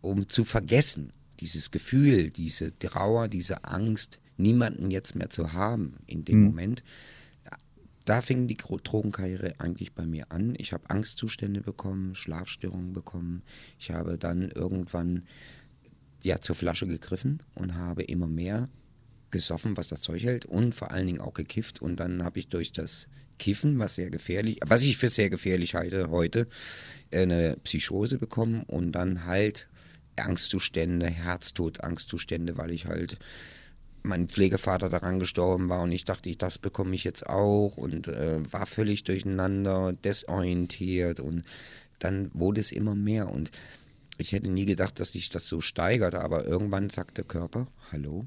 um 0.00 0.28
zu 0.28 0.44
vergessen, 0.44 1.12
dieses 1.40 1.70
Gefühl, 1.70 2.30
diese 2.30 2.74
Trauer, 2.74 3.28
diese 3.28 3.64
Angst, 3.64 4.20
niemanden 4.38 4.90
jetzt 4.90 5.14
mehr 5.14 5.30
zu 5.30 5.52
haben 5.52 5.94
in 6.06 6.24
dem 6.24 6.40
mhm. 6.40 6.46
Moment. 6.46 6.84
Da 8.06 8.22
fing 8.22 8.46
die 8.46 8.56
Drogenkarriere 8.56 9.56
eigentlich 9.58 9.92
bei 9.92 10.06
mir 10.06 10.30
an. 10.30 10.54
Ich 10.58 10.72
habe 10.72 10.88
Angstzustände 10.88 11.60
bekommen, 11.60 12.14
Schlafstörungen 12.14 12.92
bekommen. 12.92 13.42
Ich 13.80 13.90
habe 13.90 14.16
dann 14.16 14.50
irgendwann 14.52 15.26
ja 16.22 16.40
zur 16.40 16.54
Flasche 16.54 16.86
gegriffen 16.86 17.42
und 17.56 17.74
habe 17.74 18.04
immer 18.04 18.28
mehr 18.28 18.68
gesoffen, 19.32 19.76
was 19.76 19.88
das 19.88 20.02
Zeug 20.02 20.22
hält 20.22 20.46
und 20.46 20.72
vor 20.72 20.92
allen 20.92 21.08
Dingen 21.08 21.20
auch 21.20 21.34
gekifft. 21.34 21.82
Und 21.82 21.98
dann 21.98 22.22
habe 22.22 22.38
ich 22.38 22.46
durch 22.48 22.70
das 22.70 23.08
Kiffen, 23.40 23.80
was 23.80 23.96
sehr 23.96 24.08
gefährlich, 24.10 24.60
was 24.64 24.82
ich 24.82 24.96
für 24.96 25.08
sehr 25.08 25.28
gefährlich 25.28 25.74
halte 25.74 26.08
heute, 26.08 26.46
eine 27.12 27.56
Psychose 27.64 28.18
bekommen 28.18 28.62
und 28.62 28.92
dann 28.92 29.24
halt 29.24 29.68
Angstzustände, 30.14 31.08
Herztod, 31.08 31.82
Angstzustände, 31.82 32.56
weil 32.56 32.70
ich 32.70 32.86
halt 32.86 33.18
mein 34.06 34.28
Pflegevater 34.28 34.88
daran 34.88 35.18
gestorben 35.18 35.68
war 35.68 35.82
und 35.82 35.92
ich 35.92 36.04
dachte, 36.04 36.28
ich, 36.28 36.38
das 36.38 36.58
bekomme 36.58 36.94
ich 36.94 37.04
jetzt 37.04 37.26
auch 37.26 37.76
und 37.76 38.08
äh, 38.08 38.40
war 38.52 38.66
völlig 38.66 39.04
durcheinander, 39.04 39.92
desorientiert 39.92 41.20
und 41.20 41.44
dann 41.98 42.30
wurde 42.34 42.60
es 42.60 42.72
immer 42.72 42.94
mehr 42.94 43.30
und 43.30 43.50
ich 44.18 44.32
hätte 44.32 44.48
nie 44.48 44.64
gedacht, 44.64 44.98
dass 44.98 45.12
sich 45.12 45.28
das 45.28 45.46
so 45.46 45.60
steigert, 45.60 46.14
aber 46.14 46.46
irgendwann 46.46 46.90
sagt 46.90 47.18
der 47.18 47.24
Körper, 47.24 47.66
hallo, 47.92 48.26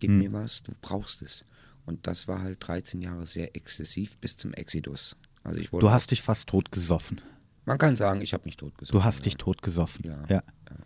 gib 0.00 0.10
hm. 0.10 0.18
mir 0.18 0.32
was, 0.32 0.62
du 0.62 0.72
brauchst 0.82 1.22
es. 1.22 1.44
Und 1.86 2.06
das 2.06 2.28
war 2.28 2.42
halt 2.42 2.66
13 2.66 3.02
Jahre 3.02 3.26
sehr 3.26 3.54
exzessiv 3.56 4.18
bis 4.18 4.36
zum 4.36 4.54
Exodus. 4.54 5.16
Also 5.42 5.60
ich 5.60 5.70
du 5.70 5.90
hast 5.90 6.10
dich 6.10 6.22
fast 6.22 6.48
tot 6.48 6.72
gesoffen. 6.72 7.20
Man 7.66 7.78
kann 7.78 7.96
sagen, 7.96 8.22
ich 8.22 8.32
habe 8.32 8.44
mich 8.44 8.56
tot 8.56 8.76
gesoffen. 8.78 8.98
Du 8.98 9.04
hast 9.04 9.20
ja. 9.20 9.24
dich 9.24 9.36
tot 9.36 9.62
gesoffen. 9.62 10.04
Ja, 10.06 10.24
ja. 10.28 10.42
ja. 10.70 10.76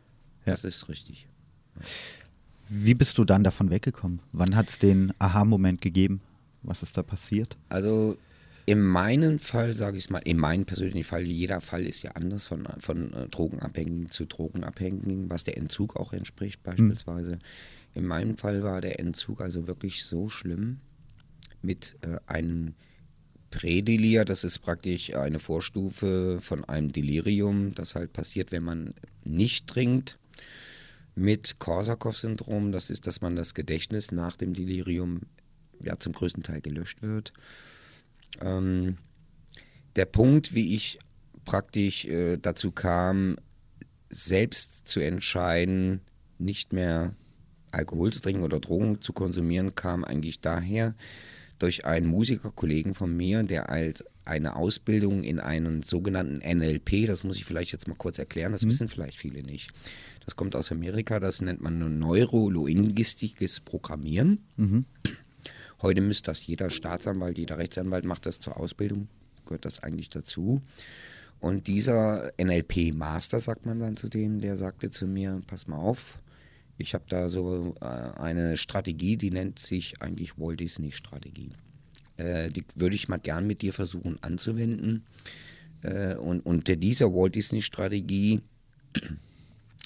Das 0.45 0.65
ist 0.65 0.89
richtig. 0.89 1.29
Wie 2.69 2.95
bist 2.95 3.19
du 3.19 3.25
dann 3.25 3.45
davon 3.45 3.71
weggekommen? 3.71 4.21
Wann 4.33 4.55
hat 4.55 4.69
es 4.69 4.79
den 4.79 5.13
Aha-Moment 5.19 5.81
gegeben? 5.81 6.21
Was 6.63 6.83
ist 6.83 6.97
da 6.97 7.03
passiert? 7.03 7.57
Also 7.69 8.17
in 8.67 8.83
meinem 8.83 9.39
Fall, 9.39 9.73
sage 9.73 9.97
ich 9.97 10.11
mal, 10.11 10.19
in 10.19 10.37
meinem 10.37 10.67
persönlichen 10.67 11.05
Fall, 11.05 11.23
jeder 11.23 11.63
Fall 11.63 11.87
ist 11.87 12.03
ja 12.03 12.11
anders 12.11 12.45
von, 12.45 12.69
von 12.79 13.15
äh, 13.15 13.29
Drogenabhängigen 13.29 14.11
zu 14.11 14.27
Drogenabhängigen, 14.27 15.31
was 15.31 15.45
der 15.45 15.57
Entzug 15.57 15.97
auch 15.97 16.13
entspricht 16.13 16.63
beispielsweise. 16.63 17.33
Hm. 17.33 17.39
In 17.95 18.07
meinem 18.07 18.37
Fall 18.37 18.63
war 18.63 18.83
der 18.83 19.01
Entzug 19.01 19.41
also 19.41 19.67
wirklich 19.67 20.05
so 20.05 20.29
schlimm 20.29 20.81
mit 21.63 21.97
äh, 22.03 22.19
einem 22.27 22.75
Prädelir, 23.51 24.27
das 24.27 24.45
ist 24.45 24.59
praktisch 24.59 25.15
eine 25.15 25.39
Vorstufe 25.39 26.39
von 26.43 26.65
einem 26.67 26.93
Delirium, 26.93 27.75
das 27.75 27.95
halt 27.95 28.13
passiert, 28.13 28.53
wenn 28.53 28.65
man 28.65 28.93
nicht 29.25 29.67
trinkt 29.67 30.19
mit 31.19 31.59
Korsakow-Syndrom. 31.59 32.73
Das 32.73 32.91
ist, 32.91 33.07
dass 33.07 33.21
man 33.21 33.37
das 33.37 33.55
Gedächtnis 33.55 34.13
nach 34.13 34.37
dem 34.37 34.55
Delirium 34.55 35.23
ja 35.83 35.99
zum 35.99 36.13
größten 36.13 36.43
Teil 36.43 36.61
gelöscht 36.61 37.03
wird. 37.03 37.33
Ähm, 38.41 38.99
der 39.97 40.07
Punkt, 40.07 40.55
wie 40.55 40.75
ich 40.75 40.99
praktisch 41.45 42.05
äh, 42.05 42.37
dazu 42.37 42.73
kam, 42.73 43.37
selbst 44.11 44.89
zu 44.89 45.01
entscheiden, 45.01 46.01
nicht 46.39 46.73
mehr 46.73 47.15
Alkohol 47.73 48.13
zu 48.13 48.21
trinken 48.21 48.43
oder 48.43 48.61
Drogen 48.61 49.03
zu 49.03 49.13
konsumieren, 49.13 49.75
kam 49.75 50.05
eigentlich 50.05 50.41
daher 50.41 50.95
durch 51.59 51.85
einen 51.85 52.07
Musikerkollegen 52.07 52.95
von 52.95 53.17
mir, 53.17 53.43
der 53.43 53.65
halt 53.65 54.05
eine 54.25 54.57
Ausbildung 54.57 55.23
in 55.23 55.41
einen 55.41 55.83
sogenannten 55.83 56.37
NLP, 56.37 57.07
das 57.07 57.25
muss 57.25 57.37
ich 57.37 57.45
vielleicht 57.45 57.73
jetzt 57.73 57.89
mal 57.89 57.97
kurz 57.97 58.19
erklären, 58.19 58.53
das 58.53 58.63
mhm. 58.63 58.71
wissen 58.71 58.89
vielleicht 58.89 59.19
viele 59.19 59.43
nicht. 59.43 59.71
Das 60.29 60.37
kommt 60.37 60.55
aus 60.57 60.71
Amerika, 60.71 61.21
das 61.21 61.41
nennt 61.41 61.63
man 61.63 61.99
neurolinguistisches 61.99 63.61
Programmieren. 63.61 64.45
Mhm. 64.59 64.85
Heute 65.81 66.03
müsste 66.03 66.25
das 66.25 66.47
jeder 66.47 66.69
Staatsanwalt, 66.69 67.39
jeder 67.39 67.57
Rechtsanwalt 67.57 68.05
macht 68.05 68.27
das 68.27 68.39
zur 68.39 68.59
Ausbildung, 68.59 69.09
gehört 69.47 69.65
das 69.65 69.83
eigentlich 69.83 70.11
dazu. 70.11 70.61
Und 71.41 71.67
dieser 71.67 72.31
NLP-Master, 72.37 73.41
sagt 73.41 73.65
man 73.65 73.81
dann 73.81 73.97
zu 73.97 74.11
dem, 74.11 74.43
der 74.43 74.59
sagte 74.59 74.91
zu 74.91 75.07
mir, 75.07 75.41
pass 75.47 75.67
mal 75.67 75.79
auf, 75.79 76.19
ich 76.77 76.93
habe 76.93 77.05
da 77.09 77.31
so 77.31 77.75
äh, 77.81 77.87
eine 77.87 78.59
Strategie, 78.59 79.17
die 79.17 79.31
nennt 79.31 79.59
sich 79.59 80.03
eigentlich 80.03 80.39
Walt 80.39 80.61
Disney-Strategie. 80.61 81.53
Äh, 82.19 82.51
die 82.51 82.65
würde 82.75 82.97
ich 82.97 83.09
mal 83.09 83.17
gern 83.17 83.47
mit 83.47 83.63
dir 83.63 83.73
versuchen 83.73 84.19
anzuwenden. 84.23 85.07
Äh, 85.81 86.17
und 86.17 86.45
unter 86.45 86.77
dieser 86.77 87.15
Walt 87.15 87.35
Disney-Strategie 87.35 88.43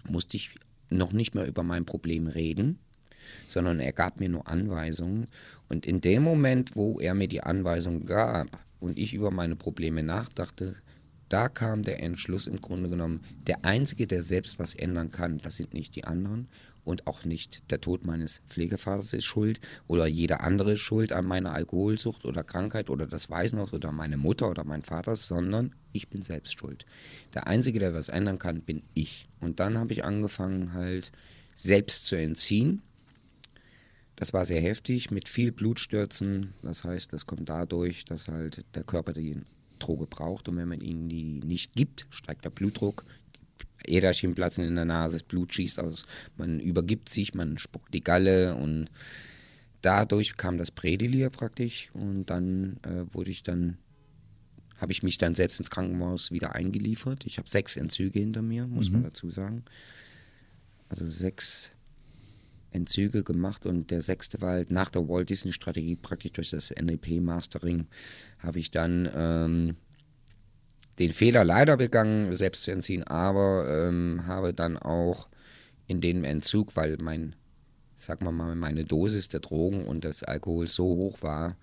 musste 0.08 0.36
ich 0.36 0.50
noch 0.90 1.12
nicht 1.12 1.34
mehr 1.34 1.46
über 1.46 1.62
mein 1.62 1.84
Problem 1.84 2.26
reden, 2.26 2.78
sondern 3.48 3.80
er 3.80 3.92
gab 3.92 4.20
mir 4.20 4.28
nur 4.28 4.48
Anweisungen. 4.48 5.28
Und 5.68 5.86
in 5.86 6.00
dem 6.00 6.22
Moment, 6.22 6.76
wo 6.76 7.00
er 7.00 7.14
mir 7.14 7.28
die 7.28 7.42
Anweisungen 7.42 8.04
gab 8.04 8.48
und 8.80 8.98
ich 8.98 9.14
über 9.14 9.30
meine 9.30 9.56
Probleme 9.56 10.02
nachdachte, 10.02 10.76
da 11.28 11.48
kam 11.48 11.82
der 11.82 12.02
Entschluss 12.02 12.46
im 12.46 12.60
Grunde 12.60 12.90
genommen, 12.90 13.22
der 13.46 13.64
Einzige, 13.64 14.06
der 14.06 14.22
selbst 14.22 14.58
was 14.58 14.74
ändern 14.74 15.10
kann, 15.10 15.38
das 15.38 15.56
sind 15.56 15.72
nicht 15.72 15.96
die 15.96 16.04
anderen 16.04 16.48
und 16.84 17.06
auch 17.06 17.24
nicht 17.24 17.70
der 17.70 17.80
Tod 17.80 18.04
meines 18.04 18.40
Pflegevaters 18.48 19.12
ist 19.12 19.24
schuld 19.24 19.60
oder 19.86 20.06
jeder 20.06 20.40
andere 20.40 20.72
ist 20.72 20.80
schuld 20.80 21.12
an 21.12 21.26
meiner 21.26 21.52
Alkoholsucht 21.52 22.24
oder 22.24 22.42
Krankheit 22.42 22.90
oder 22.90 23.06
das 23.06 23.30
Waisenhaus 23.30 23.72
oder 23.72 23.92
meine 23.92 24.16
Mutter 24.16 24.50
oder 24.50 24.64
mein 24.64 24.82
Vater, 24.82 25.16
sondern 25.16 25.74
ich 25.92 26.08
bin 26.08 26.22
selbst 26.22 26.58
schuld. 26.58 26.84
Der 27.34 27.46
Einzige, 27.46 27.78
der 27.78 27.94
was 27.94 28.08
ändern 28.08 28.38
kann, 28.38 28.62
bin 28.62 28.82
ich. 28.94 29.28
Und 29.40 29.60
dann 29.60 29.78
habe 29.78 29.92
ich 29.92 30.04
angefangen 30.04 30.74
halt 30.74 31.12
selbst 31.54 32.06
zu 32.06 32.16
entziehen. 32.16 32.82
Das 34.16 34.32
war 34.32 34.44
sehr 34.44 34.60
heftig 34.60 35.10
mit 35.10 35.28
viel 35.28 35.52
Blutstürzen. 35.52 36.54
Das 36.62 36.84
heißt, 36.84 37.12
das 37.12 37.26
kommt 37.26 37.48
dadurch, 37.48 38.04
dass 38.04 38.28
halt 38.28 38.64
der 38.74 38.84
Körper 38.84 39.12
den 39.12 39.46
Droge 39.78 40.06
braucht 40.06 40.48
und 40.48 40.56
wenn 40.56 40.68
man 40.68 40.80
ihnen 40.80 41.08
die 41.08 41.40
nicht 41.44 41.74
gibt, 41.74 42.06
steigt 42.10 42.44
der 42.44 42.50
Blutdruck, 42.50 43.04
Äderchen 43.86 44.34
platzen 44.34 44.64
in 44.64 44.74
der 44.74 44.84
Nase, 44.84 45.16
das 45.16 45.22
Blut 45.22 45.52
schießt 45.52 45.80
aus, 45.80 46.04
man 46.36 46.60
übergibt 46.60 47.08
sich, 47.08 47.34
man 47.34 47.58
spuckt 47.58 47.92
die 47.94 48.04
Galle 48.04 48.54
und 48.54 48.88
dadurch 49.80 50.36
kam 50.36 50.58
das 50.58 50.70
Prädelir 50.70 51.30
praktisch 51.30 51.90
und 51.92 52.26
dann 52.26 52.78
äh, 52.82 53.12
wurde 53.14 53.30
ich 53.30 53.42
dann 53.42 53.78
habe 54.78 54.90
ich 54.90 55.04
mich 55.04 55.16
dann 55.16 55.36
selbst 55.36 55.60
ins 55.60 55.70
Krankenhaus 55.70 56.32
wieder 56.32 56.56
eingeliefert. 56.56 57.24
Ich 57.24 57.38
habe 57.38 57.48
sechs 57.48 57.76
Entzüge 57.76 58.18
hinter 58.18 58.42
mir, 58.42 58.66
muss 58.66 58.88
mhm. 58.88 58.94
man 58.94 59.04
dazu 59.04 59.30
sagen. 59.30 59.64
Also 60.88 61.06
sechs 61.06 61.70
Entzüge 62.72 63.22
gemacht 63.22 63.64
und 63.64 63.90
der 63.90 64.02
sechste 64.02 64.40
war 64.40 64.54
halt 64.54 64.72
nach 64.72 64.90
der 64.90 65.08
Walt 65.08 65.30
Disney 65.30 65.52
Strategie 65.52 65.94
praktisch 65.94 66.32
durch 66.32 66.50
das 66.50 66.70
NLP 66.70 67.20
Mastering 67.20 67.86
habe 68.38 68.58
ich 68.58 68.70
dann 68.72 69.08
ähm, 69.14 69.76
den 70.98 71.12
Fehler 71.12 71.44
leider 71.44 71.76
begangen, 71.76 72.32
selbst 72.34 72.64
zu 72.64 72.70
entziehen, 72.70 73.04
aber 73.04 73.66
ähm, 73.68 74.22
habe 74.26 74.52
dann 74.52 74.76
auch 74.76 75.28
in 75.86 76.00
dem 76.00 76.24
Entzug, 76.24 76.76
weil 76.76 76.96
mein, 77.00 77.34
sag 77.96 78.22
mal 78.22 78.32
mal, 78.32 78.54
meine 78.54 78.84
Dosis 78.84 79.28
der 79.28 79.40
Drogen 79.40 79.84
und 79.86 80.04
des 80.04 80.22
Alkohols 80.22 80.74
so 80.74 80.84
hoch 80.84 81.22
war, 81.22 81.56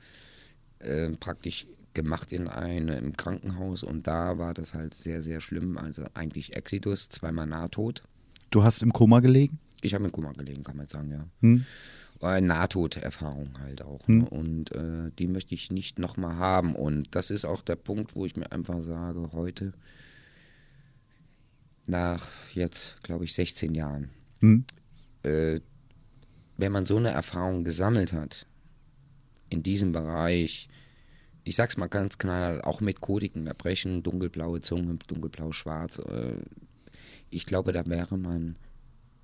äh, 0.80 1.10
praktisch 1.12 1.68
gemacht 1.94 2.32
in 2.32 2.48
einem 2.48 3.16
Krankenhaus 3.18 3.84
und 3.84 4.08
da 4.08 4.38
war 4.38 4.54
das 4.54 4.74
halt 4.74 4.94
sehr, 4.94 5.22
sehr 5.22 5.42
schlimm. 5.42 5.78
Also 5.78 6.06
eigentlich 6.14 6.56
Exodus, 6.56 7.10
zweimal 7.10 7.48
Nahtod. 7.48 8.04
Du 8.52 8.64
hast 8.64 8.82
im 8.82 8.94
Koma 8.94 9.20
gelegen? 9.20 9.60
Ich 9.82 9.94
habe 9.94 10.06
im 10.06 10.12
Koma 10.12 10.32
gelegen, 10.34 10.64
kann 10.64 10.78
man 10.78 10.86
sagen, 10.86 11.12
ja. 11.12 11.26
Hm. 11.42 11.66
Eine 12.22 12.48
Nahtoderfahrung 12.48 13.58
halt 13.60 13.82
auch. 13.82 14.06
Hm. 14.08 14.18
Ne? 14.20 14.30
Und 14.30 14.76
äh, 14.76 15.12
die 15.18 15.28
möchte 15.28 15.54
ich 15.54 15.72
nicht 15.72 16.00
nochmal 16.00 16.36
haben. 16.36 16.76
Und 16.76 17.16
das 17.16 17.32
ist 17.32 17.46
auch 17.46 17.62
der 17.62 17.78
Punkt, 17.78 18.16
wo 18.16 18.26
ich 18.26 18.36
mir 18.36 18.52
einfach 18.52 18.82
sage, 18.82 19.30
heute, 19.32 19.74
nach 21.86 22.28
jetzt, 22.54 23.02
glaube 23.04 23.26
ich, 23.26 23.34
16 23.34 23.74
Jahren, 23.74 24.10
hm. 24.42 24.66
äh, 25.24 25.60
wenn 26.58 26.72
man 26.72 26.86
so 26.86 26.98
eine 26.98 27.10
Erfahrung 27.10 27.64
gesammelt 27.64 28.14
hat, 28.14 28.46
in 29.50 29.64
diesem 29.64 29.92
Bereich, 29.92 30.68
ich 31.44 31.56
sag's 31.56 31.78
mal 31.78 31.88
ganz 31.88 32.18
klar, 32.18 32.68
auch 32.68 32.82
mit 32.82 33.02
kodigen 33.02 33.48
Erbrechen, 33.48 34.04
dunkelblaue 34.04 34.60
Zunge, 34.60 34.98
dunkelblau-schwarz, 35.08 36.00
äh, 36.00 36.34
ich 37.30 37.46
glaube, 37.46 37.72
da 37.72 37.86
wäre 37.86 38.18
man 38.18 38.58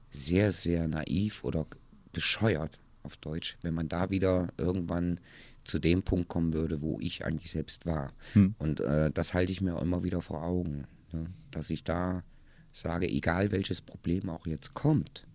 sehr, 0.09 0.51
sehr 0.51 0.87
naiv 0.87 1.43
oder 1.43 1.67
bescheuert 2.13 2.79
auf 3.05 3.17
Deutsch, 3.17 3.57
wenn 3.61 3.73
man 3.73 3.87
da 3.87 4.09
wieder 4.09 4.47
irgendwann 4.57 5.19
zu 5.63 5.79
dem 5.79 6.03
Punkt 6.03 6.27
kommen 6.27 6.53
würde, 6.53 6.81
wo 6.81 6.99
ich 6.99 7.25
eigentlich 7.25 7.51
selbst 7.51 7.85
war. 7.85 8.13
Hm. 8.33 8.55
Und 8.57 8.79
äh, 8.81 9.11
das 9.11 9.33
halte 9.33 9.51
ich 9.51 9.61
mir 9.61 9.79
immer 9.79 10.03
wieder 10.03 10.21
vor 10.21 10.43
Augen, 10.43 10.85
ne? 11.11 11.25
dass 11.51 11.69
ich 11.69 11.83
da 11.83 12.23
sage, 12.73 13.09
egal 13.09 13.51
welches 13.51 13.81
Problem 13.81 14.29
auch 14.29 14.45
jetzt 14.45 14.73
kommt, 14.73 15.25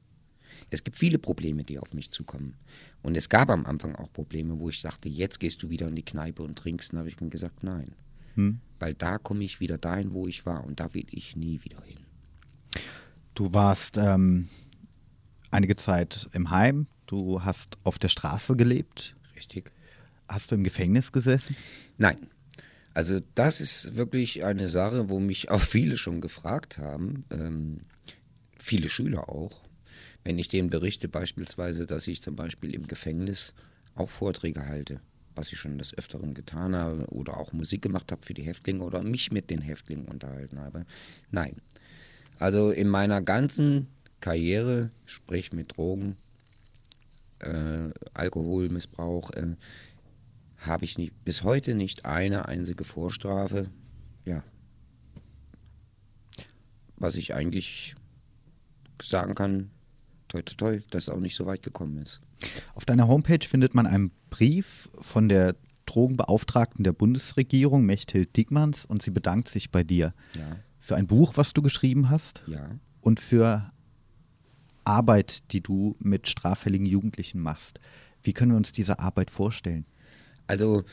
Es 0.70 0.84
gibt 0.84 0.96
viele 0.96 1.18
Probleme, 1.18 1.64
die 1.64 1.78
auf 1.78 1.94
mich 1.94 2.10
zukommen. 2.10 2.56
Und 3.02 3.16
es 3.16 3.28
gab 3.28 3.50
am 3.50 3.66
Anfang 3.66 3.94
auch 3.94 4.12
Probleme, 4.12 4.58
wo 4.58 4.68
ich 4.68 4.80
sagte, 4.80 5.08
jetzt 5.08 5.40
gehst 5.40 5.62
du 5.62 5.70
wieder 5.70 5.88
in 5.88 5.96
die 5.96 6.04
Kneipe 6.04 6.42
und 6.42 6.56
trinkst. 6.56 6.92
Dann 6.92 6.98
habe 6.98 7.08
ich 7.08 7.20
mir 7.20 7.30
gesagt, 7.30 7.62
nein. 7.62 7.94
Hm. 8.34 8.60
Weil 8.78 8.94
da 8.94 9.18
komme 9.18 9.44
ich 9.44 9.60
wieder 9.60 9.78
dahin, 9.78 10.12
wo 10.12 10.26
ich 10.28 10.46
war 10.46 10.64
und 10.64 10.80
da 10.80 10.92
will 10.94 11.06
ich 11.10 11.36
nie 11.36 11.60
wieder 11.64 11.82
hin. 11.82 11.98
Du 13.34 13.52
warst 13.54 13.96
ähm, 13.96 14.48
einige 15.50 15.76
Zeit 15.76 16.28
im 16.32 16.50
Heim, 16.50 16.86
du 17.10 17.42
hast 17.42 17.78
auf 17.84 17.98
der 17.98 18.08
Straße 18.08 18.56
gelebt. 18.56 19.16
Richtig. 19.36 19.72
Hast 20.28 20.50
du 20.50 20.54
im 20.54 20.64
Gefängnis 20.64 21.12
gesessen? 21.12 21.56
Nein. 21.98 22.28
Also 22.94 23.20
das 23.34 23.60
ist 23.60 23.96
wirklich 23.96 24.44
eine 24.44 24.68
Sache, 24.68 25.08
wo 25.08 25.20
mich 25.20 25.50
auch 25.50 25.60
viele 25.60 25.96
schon 25.96 26.20
gefragt 26.20 26.78
haben, 26.78 27.24
ähm, 27.30 27.78
viele 28.58 28.88
Schüler 28.88 29.28
auch. 29.28 29.60
Wenn 30.24 30.38
ich 30.38 30.48
denen 30.48 30.70
berichte 30.70 31.08
beispielsweise, 31.08 31.86
dass 31.86 32.06
ich 32.08 32.22
zum 32.22 32.36
Beispiel 32.36 32.74
im 32.74 32.86
Gefängnis 32.86 33.54
auch 33.94 34.08
Vorträge 34.08 34.66
halte, 34.66 35.00
was 35.34 35.52
ich 35.52 35.58
schon 35.58 35.78
des 35.78 35.96
Öfteren 35.96 36.34
getan 36.34 36.74
habe 36.74 37.06
oder 37.06 37.36
auch 37.36 37.52
Musik 37.52 37.82
gemacht 37.82 38.12
habe 38.12 38.24
für 38.24 38.34
die 38.34 38.42
Häftlinge 38.42 38.82
oder 38.82 39.02
mich 39.02 39.32
mit 39.32 39.50
den 39.50 39.62
Häftlingen 39.62 40.06
unterhalten 40.06 40.58
habe. 40.58 40.84
Nein. 41.30 41.56
Also 42.38 42.70
in 42.70 42.88
meiner 42.88 43.22
ganzen 43.22 43.86
Karriere, 44.20 44.90
sprich 45.06 45.52
mit 45.52 45.76
Drogen, 45.76 46.16
äh, 47.40 47.90
Alkoholmissbrauch, 48.14 49.30
äh, 49.30 49.56
habe 50.58 50.84
ich 50.84 50.98
nicht, 50.98 51.24
bis 51.24 51.42
heute 51.42 51.74
nicht 51.74 52.04
eine 52.04 52.48
einzige 52.48 52.84
Vorstrafe. 52.84 53.68
Ja. 54.24 54.44
Was 56.96 57.16
ich 57.16 57.34
eigentlich 57.34 57.94
sagen 59.02 59.34
kann, 59.34 59.70
toi, 60.28 60.42
toi, 60.42 60.54
toi, 60.54 60.80
dass 60.90 61.08
auch 61.08 61.20
nicht 61.20 61.34
so 61.34 61.46
weit 61.46 61.62
gekommen 61.62 61.98
ist. 61.98 62.20
Auf 62.74 62.84
deiner 62.84 63.08
Homepage 63.08 63.46
findet 63.46 63.74
man 63.74 63.86
einen 63.86 64.10
Brief 64.28 64.88
von 65.00 65.28
der 65.28 65.56
Drogenbeauftragten 65.86 66.84
der 66.84 66.92
Bundesregierung, 66.92 67.84
Mechthild 67.84 68.36
Dickmanns, 68.36 68.86
und 68.86 69.02
sie 69.02 69.10
bedankt 69.10 69.48
sich 69.48 69.70
bei 69.70 69.82
dir 69.82 70.14
ja. 70.36 70.56
für 70.78 70.96
ein 70.96 71.06
Buch, 71.06 71.32
was 71.36 71.52
du 71.52 71.62
geschrieben 71.62 72.10
hast 72.10 72.44
ja. 72.46 72.78
und 73.00 73.18
für 73.18 73.72
Arbeit, 74.84 75.52
die 75.52 75.60
du 75.60 75.96
mit 75.98 76.28
straffälligen 76.28 76.86
Jugendlichen 76.86 77.40
machst. 77.40 77.80
Wie 78.22 78.32
können 78.32 78.52
wir 78.52 78.56
uns 78.56 78.72
diese 78.72 78.98
Arbeit 78.98 79.30
vorstellen? 79.30 79.86
Also 80.46 80.84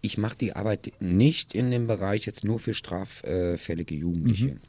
ich 0.00 0.18
mache 0.18 0.36
die 0.36 0.54
Arbeit 0.54 0.92
nicht 1.00 1.54
in 1.54 1.70
dem 1.70 1.86
Bereich 1.86 2.26
jetzt 2.26 2.44
nur 2.44 2.58
für 2.58 2.74
straffällige 2.74 3.94
Jugendliche. 3.94 4.54
Mhm. 4.54 4.60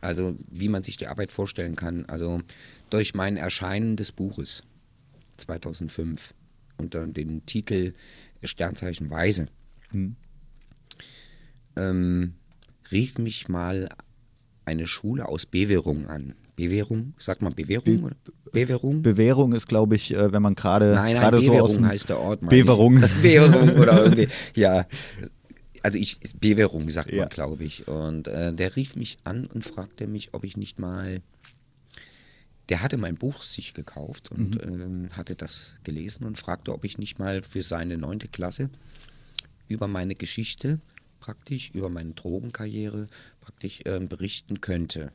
Also 0.00 0.36
wie 0.50 0.68
man 0.68 0.82
sich 0.82 0.96
die 0.96 1.06
Arbeit 1.06 1.32
vorstellen 1.32 1.74
kann. 1.74 2.04
Also 2.06 2.40
durch 2.90 3.14
mein 3.14 3.36
Erscheinen 3.36 3.96
des 3.96 4.12
Buches 4.12 4.62
2005 5.38 6.34
unter 6.76 7.06
dem 7.06 7.44
Titel 7.46 7.92
Sternzeichen 8.42 9.10
Weise 9.10 9.46
mhm. 9.90 10.16
ähm, 11.76 12.34
rief 12.92 13.18
mich 13.18 13.48
mal 13.48 13.88
eine 14.64 14.86
Schule 14.86 15.28
aus 15.28 15.46
Bewährung 15.46 16.06
an. 16.06 16.34
Bewährung, 16.58 17.14
sagt 17.20 17.40
man 17.40 17.54
Bewährung? 17.54 18.02
Oder? 18.02 18.16
Bewährung? 18.50 19.02
Bewährung 19.02 19.52
ist, 19.52 19.68
glaube 19.68 19.94
ich, 19.94 20.12
äh, 20.12 20.32
wenn 20.32 20.42
man 20.42 20.56
gerade 20.56 20.92
Nein, 20.92 21.14
nein, 21.14 21.30
Bewährung 21.30 21.84
so 21.84 21.84
heißt 21.84 22.08
der 22.08 22.18
Ort. 22.18 22.40
Bewährung. 22.40 22.96
Bewährung 23.22 23.76
oder 23.76 24.02
irgendwie, 24.04 24.26
ja. 24.56 24.84
Also 25.84 25.98
ich, 25.98 26.18
Bewährung 26.40 26.90
sagt 26.90 27.12
ja. 27.12 27.20
man, 27.20 27.28
glaube 27.28 27.62
ich. 27.62 27.86
Und 27.86 28.26
äh, 28.26 28.52
der 28.52 28.74
rief 28.74 28.96
mich 28.96 29.18
an 29.22 29.46
und 29.46 29.64
fragte 29.64 30.08
mich, 30.08 30.34
ob 30.34 30.42
ich 30.42 30.56
nicht 30.56 30.80
mal, 30.80 31.20
der 32.70 32.82
hatte 32.82 32.96
mein 32.96 33.14
Buch 33.14 33.44
sich 33.44 33.72
gekauft 33.74 34.32
und 34.32 34.66
mhm. 34.66 35.04
äh, 35.06 35.10
hatte 35.10 35.36
das 35.36 35.76
gelesen 35.84 36.24
und 36.24 36.38
fragte, 36.38 36.72
ob 36.72 36.84
ich 36.84 36.98
nicht 36.98 37.20
mal 37.20 37.42
für 37.42 37.62
seine 37.62 37.96
neunte 37.96 38.26
Klasse 38.26 38.68
über 39.68 39.86
meine 39.86 40.16
Geschichte 40.16 40.80
praktisch, 41.20 41.70
über 41.70 41.88
meine 41.88 42.14
Drogenkarriere 42.14 43.06
praktisch 43.40 43.82
äh, 43.84 44.00
berichten 44.00 44.60
könnte. 44.60 45.12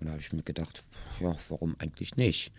Und 0.00 0.06
da 0.06 0.12
habe 0.12 0.20
ich 0.20 0.32
mir 0.32 0.42
gedacht, 0.42 0.82
ja, 1.20 1.34
warum 1.48 1.76
eigentlich 1.78 2.16
nicht? 2.16 2.52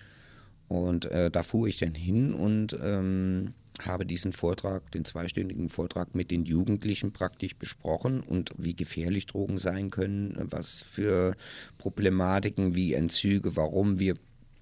Und 0.68 1.06
äh, 1.06 1.30
da 1.30 1.44
fuhr 1.44 1.68
ich 1.68 1.80
dann 1.80 1.96
hin 1.96 2.34
und 2.34 2.78
ähm, 2.82 3.54
habe 3.86 4.06
diesen 4.06 4.32
Vortrag, 4.32 4.90
den 4.92 5.06
zweistündigen 5.06 5.70
Vortrag 5.70 6.16
mit 6.16 6.32
den 6.32 6.46
Jugendlichen 6.46 7.12
praktisch 7.12 7.56
besprochen 7.56 8.22
und 8.22 8.52
wie 8.58 8.76
gefährlich 8.76 9.26
Drogen 9.26 9.58
sein 9.58 9.90
können, 9.90 10.38
was 10.50 10.82
für 10.82 11.36
Problematiken 11.78 12.76
wie 12.76 12.94
Entzüge, 12.94 13.56
warum 13.56 14.00
wir 14.00 14.16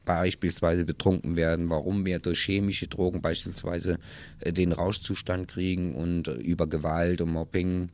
beispielsweise 0.06 0.86
betrunken 0.86 1.36
werden, 1.36 1.70
warum 1.70 2.06
wir 2.06 2.18
durch 2.18 2.40
chemische 2.40 2.88
Drogen 2.88 3.22
beispielsweise 3.22 4.00
äh, 4.40 4.52
den 4.52 4.72
Rauschzustand 4.72 5.48
kriegen 5.48 5.94
und 5.94 6.28
äh, 6.28 6.34
über 6.34 6.66
Gewalt 6.66 7.22
und 7.22 7.32
Mobbing 7.32 7.92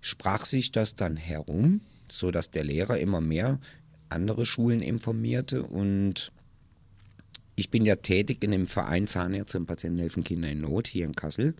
sprach 0.00 0.44
sich 0.44 0.72
das 0.72 0.96
dann 0.96 1.16
herum, 1.16 1.80
sodass 2.10 2.50
der 2.50 2.64
Lehrer 2.64 2.98
immer 2.98 3.20
mehr 3.20 3.60
andere 4.12 4.46
Schulen 4.46 4.82
informierte 4.82 5.62
und 5.62 6.32
ich 7.54 7.70
bin 7.70 7.84
ja 7.84 7.96
tätig 7.96 8.42
in 8.42 8.50
dem 8.50 8.66
Verein 8.66 9.06
Zahnärzte 9.06 9.58
und 9.58 9.66
Patienten 9.66 9.98
helfen 9.98 10.24
Kinder 10.24 10.48
in 10.48 10.60
Not 10.60 10.88
hier 10.88 11.04
in 11.04 11.14
Kassel. 11.14 11.54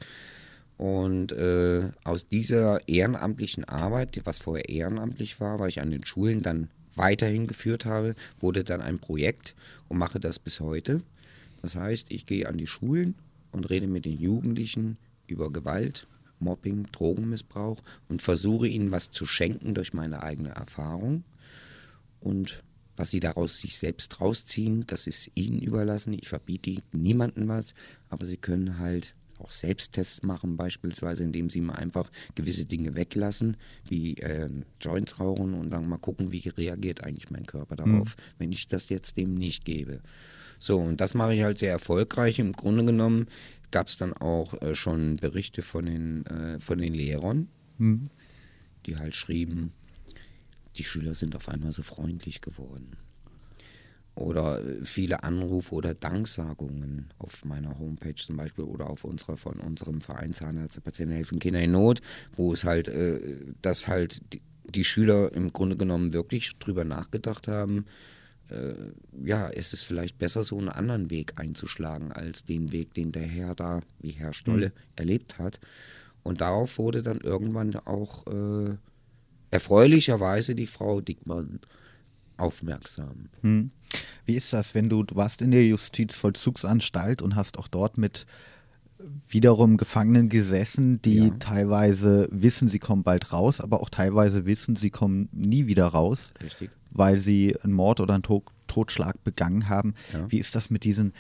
Und 0.79 1.33
äh, 1.33 1.91
aus 2.03 2.27
dieser 2.27 2.89
ehrenamtlichen 2.89 3.65
Arbeit, 3.65 4.21
was 4.25 4.39
vorher 4.39 4.69
ehrenamtlich 4.69 5.39
war, 5.39 5.59
weil 5.61 5.69
ich 5.69 5.81
an 5.81 5.91
den 5.91 6.05
Schulen 6.05 6.43
dann 6.43 6.71
weiterhin 6.97 7.47
geführt 7.47 7.85
habe, 7.85 8.15
wurde 8.41 8.65
dann 8.65 8.81
ein 8.81 8.99
Projekt 8.99 9.55
und 9.89 9.99
mache 9.99 10.19
das 10.19 10.39
bis 10.39 10.61
heute. 10.61 11.03
Das 11.61 11.77
heißt, 11.77 12.07
ich 12.11 12.27
gehe 12.27 12.49
an 12.49 12.59
die 12.59 12.67
Schulen 12.67 13.15
und 13.53 13.71
rede 13.71 13.87
mit 13.87 14.05
den 14.05 14.19
Jugendlichen 14.19 14.97
über 15.27 15.53
Gewalt, 15.53 16.07
Mobbing, 16.41 16.87
Drogenmissbrauch 16.91 17.79
und 18.09 18.21
versuche 18.21 18.67
ihnen 18.67 18.91
was 18.91 19.11
zu 19.11 19.27
schenken 19.27 19.75
durch 19.75 19.93
meine 19.93 20.23
eigene 20.23 20.51
Erfahrung 20.51 21.23
und 22.23 22.63
was 22.97 23.11
sie 23.11 23.21
daraus 23.21 23.59
sich 23.59 23.79
selbst 23.79 24.21
rausziehen, 24.21 24.85
das 24.87 25.07
ist 25.07 25.31
ihnen 25.35 25.61
überlassen. 25.61 26.13
Ich 26.13 26.29
verbiete 26.29 26.83
niemandem 26.93 27.49
was, 27.49 27.75
aber 28.11 28.27
sie 28.27 28.37
können 28.37 28.79
halt 28.79 29.15
auch 29.39 29.51
Selbsttests 29.51 30.23
machen, 30.23 30.57
beispielsweise, 30.57 31.25
indem 31.25 31.51
sie 31.51 31.61
mal 31.61 31.75
einfach 31.75 32.11
gewisse 32.35 32.65
Dinge 32.65 32.95
weglassen, 32.95 33.57
wie 33.89 34.17
äh, 34.19 34.49
Joints 34.81 35.19
rauchen 35.19 35.55
und 35.55 35.71
dann 35.71 35.89
mal 35.89 35.99
gucken, 35.99 36.33
wie 36.33 36.49
reagiert 36.49 37.03
eigentlich 37.03 37.31
mein 37.31 37.47
Körper 37.47 37.77
darauf, 37.77 38.17
mhm. 38.17 38.23
wenn 38.39 38.53
ich 38.53 38.69
das 38.69 38.89
jetzt 38.89 39.17
dem 39.17 39.35
nicht 39.35 39.65
gebe. 39.65 40.01
So, 40.59 40.79
und 40.79 41.01
das 41.01 41.15
mache 41.15 41.35
ich 41.35 41.43
halt 41.43 41.59
sehr 41.59 41.73
erfolgreich. 41.73 42.39
Im 42.39 42.53
Grunde 42.53 42.85
genommen 42.85 43.27
gab 43.73 43.89
es 43.89 43.97
dann 43.97 44.13
auch 44.13 44.61
äh, 44.63 44.75
schon 44.75 45.17
Berichte 45.17 45.63
von 45.63 45.87
den, 45.87 46.27
äh, 46.27 46.61
von 46.61 46.79
den 46.79 46.95
Lehrern, 46.95 47.49
mhm. 47.79 48.11
die 48.87 48.97
halt 48.97 49.17
schrieben, 49.17 49.73
die 50.77 50.85
Schüler 50.85 51.15
sind 51.15 51.37
auf 51.37 51.49
einmal 51.49 51.73
so 51.73 51.83
freundlich 51.83 52.41
geworden. 52.41 52.97
Oder 54.15 54.63
äh, 54.63 54.85
viele 54.85 55.23
Anrufe 55.23 55.75
oder 55.75 55.95
Danksagungen 55.95 57.09
auf 57.19 57.45
meiner 57.45 57.79
Homepage 57.79 58.15
zum 58.15 58.37
Beispiel 58.37 58.65
oder 58.65 58.91
auf 58.91 59.05
unserer 59.05 59.37
von 59.37 59.59
unserem 59.61 60.01
Verein 60.01 60.33
Zahnärzte 60.33 60.81
Patienten 60.81 61.15
helfen 61.15 61.39
Kinder 61.39 61.61
in 61.61 61.73
Not, 61.73 62.01
wo 62.37 62.53
es 62.53 62.65
halt, 62.65 62.89
äh, 62.89 63.21
dass 63.63 63.89
halt 63.89 64.21
die, 64.33 64.43
die, 64.65 64.85
Schüler 64.85 65.33
im 65.33 65.53
Grunde 65.53 65.77
genommen 65.77 66.13
wirklich 66.13 66.59
drüber 66.59 66.85
nachgedacht 66.85 67.49
haben, 67.49 67.87
äh, 68.51 68.75
ja, 69.25 69.47
ist 69.47 69.73
es 69.73 69.83
vielleicht 69.83 70.19
besser, 70.19 70.43
so 70.43 70.59
einen 70.59 70.69
anderen 70.69 71.11
Weg 71.11 71.41
einzuschlagen, 71.41 72.13
als 72.13 72.45
den 72.45 72.71
Weg, 72.71 72.93
den 72.93 73.13
der 73.13 73.27
Herr 73.27 73.55
da, 73.55 73.81
wie 74.01 74.11
Herr 74.11 74.35
Stolle, 74.35 74.69
mhm. 74.69 74.73
erlebt 74.97 75.39
hat. 75.39 75.59
Und 76.23 76.43
darauf 76.43 76.79
wurde 76.79 77.03
dann 77.03 77.21
irgendwann 77.21 77.75
auch 77.77 78.27
äh, 78.27 78.77
erfreulicherweise 79.53 80.57
die 80.57 80.67
Frau 80.67 81.01
Dickmann 81.01 81.61
aufmerksam. 82.37 83.29
Hm. 83.43 83.71
Wie 84.25 84.35
ist 84.35 84.53
das, 84.53 84.75
wenn 84.75 84.89
du, 84.89 85.05
du 85.05 85.15
warst 85.15 85.43
in 85.43 85.51
der 85.51 85.65
Justizvollzugsanstalt 85.67 87.23
und 87.23 87.37
hast 87.37 87.59
auch 87.59 87.69
dort 87.69 87.99
mit 87.99 88.27
wiederum 89.29 89.77
Gefangenen 89.77 90.29
gesessen, 90.29 91.03
die 91.03 91.19
ja. 91.19 91.31
teilweise 91.39 92.29
wissen, 92.31 92.69
sie 92.69 92.79
kommen 92.79 93.03
bald 93.03 93.33
raus, 93.33 93.61
aber 93.61 93.81
auch 93.81 93.91
teilweise 93.91 94.47
wissen, 94.47 94.77
sie 94.77 94.91
kommen 94.91 95.29
nie 95.33 95.67
wieder 95.67 95.87
raus, 95.87 96.33
Richtig. 96.43 96.71
weil 96.91 97.19
sie 97.19 97.57
einen 97.63 97.73
Mord 97.73 98.01
oder 98.01 98.15
einen 98.15 98.23
Totschlag 98.69 99.23
begangen 99.25 99.69
haben. 99.69 99.95
Ja. 100.13 100.31
Wie 100.31 100.39
ist 100.39 100.55
das 100.55 100.71
mit 100.71 100.85
diesen 100.85 101.13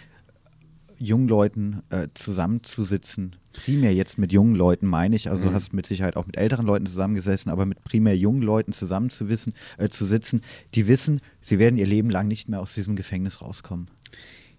jungen 1.02 1.28
Leuten 1.28 1.82
äh, 1.90 2.08
zusammenzusitzen? 2.14 3.36
Primär 3.52 3.94
jetzt 3.94 4.18
mit 4.18 4.32
jungen 4.32 4.54
Leuten 4.54 4.86
meine 4.86 5.14
ich, 5.16 5.28
also 5.28 5.44
mhm. 5.44 5.48
du 5.48 5.54
hast 5.54 5.72
mit 5.74 5.86
Sicherheit 5.86 6.16
auch 6.16 6.26
mit 6.26 6.36
älteren 6.36 6.66
Leuten 6.66 6.86
zusammengesessen, 6.86 7.50
aber 7.50 7.66
mit 7.66 7.84
primär 7.84 8.16
jungen 8.16 8.42
Leuten 8.42 8.72
zusammenzuwissen, 8.72 9.54
äh, 9.78 9.88
zu 9.88 10.04
sitzen, 10.04 10.40
die 10.74 10.88
wissen, 10.88 11.20
sie 11.40 11.58
werden 11.58 11.76
ihr 11.76 11.86
Leben 11.86 12.10
lang 12.10 12.28
nicht 12.28 12.48
mehr 12.48 12.60
aus 12.60 12.74
diesem 12.74 12.96
Gefängnis 12.96 13.42
rauskommen. 13.42 13.88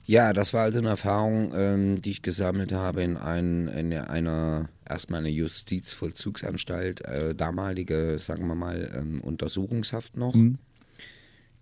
Ja, 0.06 0.34
das 0.34 0.54
war 0.54 0.64
also 0.64 0.80
eine 0.80 0.90
Erfahrung, 0.90 1.54
ähm, 1.56 2.02
die 2.02 2.12
ich 2.12 2.22
gesammelt 2.22 2.74
habe 2.74 3.04
in, 3.04 3.16
ein, 3.16 3.68
in 3.70 3.94
einer, 3.94 4.70
erstmal 4.88 5.22
eine 5.22 5.30
Justizvollzugsanstalt, 5.30 7.02
äh, 7.06 7.34
damalige, 7.34 8.18
sagen 8.20 8.48
wir 8.48 8.56
mal, 8.56 8.92
ähm, 8.96 9.22
Untersuchungshaft 9.22 10.18
noch. 10.18 10.36
Mhm. 10.36 10.58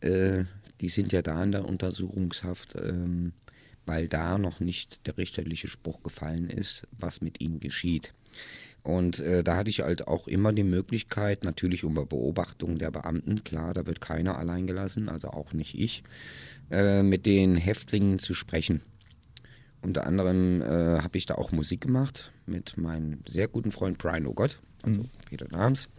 Äh, 0.01 0.45
die 0.81 0.89
sind 0.89 1.11
ja 1.13 1.21
da 1.21 1.43
in 1.43 1.51
der 1.51 1.65
Untersuchungshaft, 1.65 2.75
ähm, 2.75 3.33
weil 3.85 4.07
da 4.07 4.37
noch 4.37 4.59
nicht 4.59 5.07
der 5.07 5.17
richterliche 5.17 5.67
Spruch 5.67 6.03
gefallen 6.03 6.49
ist, 6.49 6.87
was 6.91 7.21
mit 7.21 7.41
ihnen 7.41 7.59
geschieht. 7.59 8.13
Und 8.83 9.19
äh, 9.19 9.43
da 9.43 9.57
hatte 9.57 9.69
ich 9.69 9.81
halt 9.81 10.07
auch 10.07 10.27
immer 10.27 10.53
die 10.53 10.63
Möglichkeit, 10.63 11.43
natürlich 11.43 11.83
unter 11.83 12.05
Beobachtung 12.05 12.79
der 12.79 12.89
Beamten, 12.89 13.43
klar, 13.43 13.73
da 13.73 13.85
wird 13.85 14.01
keiner 14.01 14.37
allein 14.37 14.65
gelassen, 14.65 15.07
also 15.07 15.29
auch 15.29 15.53
nicht 15.53 15.77
ich, 15.77 16.03
äh, 16.71 17.03
mit 17.03 17.25
den 17.25 17.55
Häftlingen 17.55 18.17
zu 18.17 18.33
sprechen. 18.33 18.81
Unter 19.83 20.05
anderem 20.05 20.61
äh, 20.61 20.99
habe 20.99 21.17
ich 21.17 21.25
da 21.25 21.35
auch 21.35 21.51
Musik 21.51 21.81
gemacht 21.81 22.31
mit 22.45 22.77
meinem 22.77 23.19
sehr 23.27 23.47
guten 23.47 23.71
Freund 23.71 23.97
Brian 23.97 24.25
O'Gott, 24.25 24.57
also 24.83 25.01
mhm. 25.01 25.09
Peter 25.29 25.47
Nahms. 25.49 25.89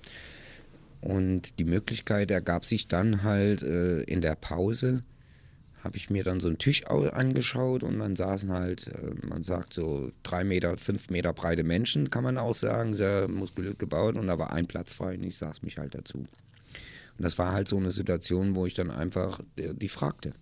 Und 1.00 1.58
die 1.58 1.64
Möglichkeit 1.64 2.30
ergab 2.30 2.64
sich 2.64 2.86
dann 2.86 3.24
halt 3.24 3.62
äh, 3.62 4.02
in 4.02 4.20
der 4.20 4.36
Pause, 4.36 5.02
habe 5.82 5.96
ich 5.96 6.10
mir 6.10 6.22
dann 6.22 6.40
so 6.40 6.48
einen 6.48 6.58
Tisch 6.58 6.86
angeschaut 6.86 7.82
und 7.82 7.98
dann 7.98 8.14
saßen 8.14 8.52
halt, 8.52 8.88
äh, 8.88 9.14
man 9.26 9.42
sagt 9.42 9.74
so 9.74 10.10
drei 10.22 10.44
Meter, 10.44 10.76
fünf 10.76 11.10
Meter 11.10 11.32
breite 11.32 11.64
Menschen, 11.64 12.08
kann 12.10 12.22
man 12.22 12.38
auch 12.38 12.54
sagen, 12.54 12.94
sehr 12.94 13.28
muskulös 13.28 13.78
gebaut 13.78 14.16
und 14.16 14.28
da 14.28 14.38
war 14.38 14.52
ein 14.52 14.66
Platz 14.66 14.94
frei 14.94 15.16
und 15.16 15.24
ich 15.24 15.36
saß 15.36 15.62
mich 15.62 15.78
halt 15.78 15.94
dazu. 15.94 16.18
Und 16.18 16.28
das 17.18 17.36
war 17.36 17.52
halt 17.52 17.68
so 17.68 17.76
eine 17.76 17.90
Situation, 17.90 18.54
wo 18.54 18.64
ich 18.64 18.74
dann 18.74 18.90
einfach 18.90 19.40
die, 19.58 19.74
die 19.74 19.88
fragte. 19.88 20.34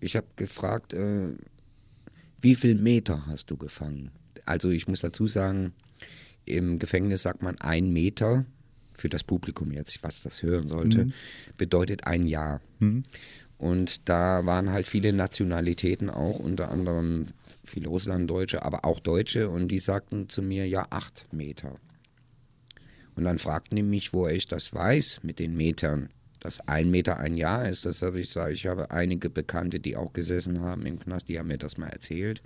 Ich 0.00 0.16
habe 0.16 0.26
gefragt, 0.36 0.92
äh, 0.92 1.36
wie 2.40 2.54
viel 2.54 2.74
Meter 2.74 3.26
hast 3.26 3.50
du 3.50 3.56
gefangen? 3.56 4.10
Also 4.46 4.70
ich 4.70 4.88
muss 4.88 5.00
dazu 5.00 5.28
sagen, 5.28 5.74
im 6.44 6.78
Gefängnis 6.78 7.22
sagt 7.22 7.42
man 7.42 7.58
ein 7.58 7.92
Meter 7.92 8.46
für 8.94 9.08
das 9.08 9.22
Publikum 9.22 9.70
jetzt, 9.72 10.02
was 10.02 10.22
das 10.22 10.42
hören 10.42 10.68
sollte, 10.68 11.04
mhm. 11.04 11.12
bedeutet 11.56 12.06
ein 12.06 12.26
Jahr. 12.26 12.60
Mhm. 12.80 13.02
Und 13.60 14.08
da 14.08 14.46
waren 14.46 14.72
halt 14.72 14.88
viele 14.88 15.12
Nationalitäten 15.12 16.08
auch, 16.08 16.38
unter 16.38 16.70
anderem 16.70 17.26
viele 17.62 17.88
Russlanddeutsche, 17.88 18.62
aber 18.62 18.86
auch 18.86 19.00
Deutsche. 19.00 19.50
Und 19.50 19.68
die 19.68 19.78
sagten 19.78 20.30
zu 20.30 20.40
mir, 20.40 20.66
ja, 20.66 20.86
acht 20.88 21.30
Meter. 21.30 21.74
Und 23.16 23.24
dann 23.24 23.38
fragten 23.38 23.76
die 23.76 23.82
mich, 23.82 24.14
wo 24.14 24.26
ich 24.26 24.46
das 24.46 24.72
weiß 24.72 25.20
mit 25.24 25.38
den 25.38 25.58
Metern, 25.58 26.08
dass 26.38 26.66
ein 26.68 26.90
Meter 26.90 27.18
ein 27.18 27.36
Jahr 27.36 27.68
ist. 27.68 27.84
Das 27.84 28.00
habe 28.00 28.18
ich 28.18 28.28
gesagt. 28.28 28.52
Ich 28.54 28.66
habe 28.66 28.92
einige 28.92 29.28
Bekannte, 29.28 29.78
die 29.78 29.94
auch 29.94 30.14
gesessen 30.14 30.62
haben 30.62 30.86
im 30.86 30.98
Knast, 30.98 31.28
die 31.28 31.38
haben 31.38 31.48
mir 31.48 31.58
das 31.58 31.76
mal 31.76 31.90
erzählt. 31.90 32.42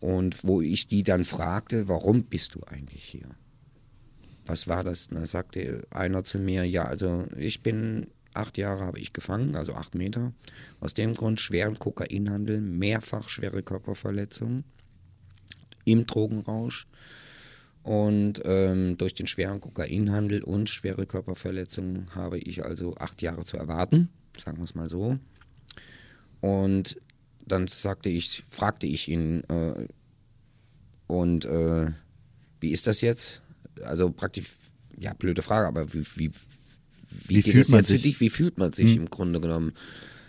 Und 0.00 0.44
wo 0.44 0.60
ich 0.60 0.86
die 0.86 1.02
dann 1.02 1.24
fragte, 1.24 1.88
warum 1.88 2.24
bist 2.24 2.56
du 2.56 2.60
eigentlich 2.64 3.04
hier? 3.04 3.30
Was 4.44 4.68
war 4.68 4.84
das? 4.84 5.08
Da 5.08 5.24
sagte 5.24 5.86
einer 5.88 6.24
zu 6.24 6.38
mir, 6.38 6.64
ja, 6.64 6.84
also 6.84 7.24
ich 7.38 7.62
bin 7.62 8.08
Acht 8.32 8.58
Jahre 8.58 8.84
habe 8.84 8.98
ich 8.98 9.12
gefangen, 9.12 9.56
also 9.56 9.74
acht 9.74 9.94
Meter. 9.94 10.32
Aus 10.80 10.94
dem 10.94 11.14
Grund 11.14 11.40
schweren 11.40 11.78
Kokainhandel, 11.78 12.60
mehrfach 12.60 13.28
schwere 13.28 13.62
Körperverletzungen 13.62 14.64
im 15.84 16.06
Drogenrausch. 16.06 16.86
Und 17.82 18.42
ähm, 18.44 18.98
durch 18.98 19.14
den 19.14 19.26
schweren 19.26 19.60
Kokainhandel 19.60 20.44
und 20.44 20.68
schwere 20.68 21.06
Körperverletzungen 21.06 22.14
habe 22.14 22.38
ich 22.38 22.64
also 22.64 22.94
acht 22.96 23.22
Jahre 23.22 23.44
zu 23.44 23.56
erwarten, 23.56 24.10
sagen 24.38 24.58
wir 24.58 24.64
es 24.64 24.74
mal 24.74 24.90
so. 24.90 25.18
Und 26.40 27.00
dann 27.46 27.68
sagte 27.68 28.08
ich, 28.08 28.44
fragte 28.48 28.86
ich 28.86 29.08
ihn, 29.08 29.42
äh, 29.48 29.88
und 31.06 31.44
äh, 31.46 31.90
wie 32.60 32.70
ist 32.70 32.86
das 32.86 33.00
jetzt? 33.00 33.42
Also 33.82 34.10
praktisch, 34.12 34.46
ja, 34.98 35.14
blöde 35.14 35.42
Frage, 35.42 35.66
aber 35.66 35.92
wie, 35.92 36.04
wie, 36.16 36.30
wie, 37.10 37.36
wie 37.36 37.42
geht 37.42 37.54
es 37.56 37.68
jetzt 37.68 37.86
sich? 37.86 37.96
für 37.96 38.02
dich? 38.02 38.20
Wie 38.20 38.30
fühlt 38.30 38.58
man 38.58 38.72
sich 38.72 38.92
hm. 38.92 39.02
im 39.02 39.10
Grunde 39.10 39.40
genommen? 39.40 39.72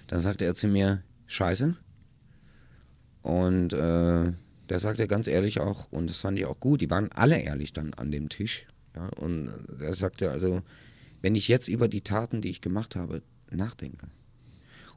Dann 0.07 0.19
sagte 0.19 0.45
er 0.45 0.55
zu 0.55 0.67
mir, 0.67 1.03
scheiße. 1.27 1.75
Und 3.21 3.73
äh, 3.73 4.33
der 4.69 4.79
sagte 4.79 5.07
ganz 5.07 5.27
ehrlich 5.27 5.59
auch, 5.59 5.91
und 5.91 6.09
das 6.09 6.19
fand 6.19 6.39
ich 6.39 6.45
auch 6.45 6.59
gut, 6.59 6.81
die 6.81 6.89
waren 6.89 7.11
alle 7.11 7.39
ehrlich 7.39 7.73
dann 7.73 7.93
an 7.93 8.11
dem 8.11 8.29
Tisch. 8.29 8.65
Ja, 8.95 9.07
und 9.19 9.49
er 9.79 9.93
sagte 9.95 10.31
also, 10.31 10.61
wenn 11.21 11.35
ich 11.35 11.47
jetzt 11.47 11.67
über 11.67 11.87
die 11.87 12.01
Taten, 12.01 12.41
die 12.41 12.49
ich 12.49 12.61
gemacht 12.61 12.95
habe, 12.95 13.21
nachdenke 13.51 14.07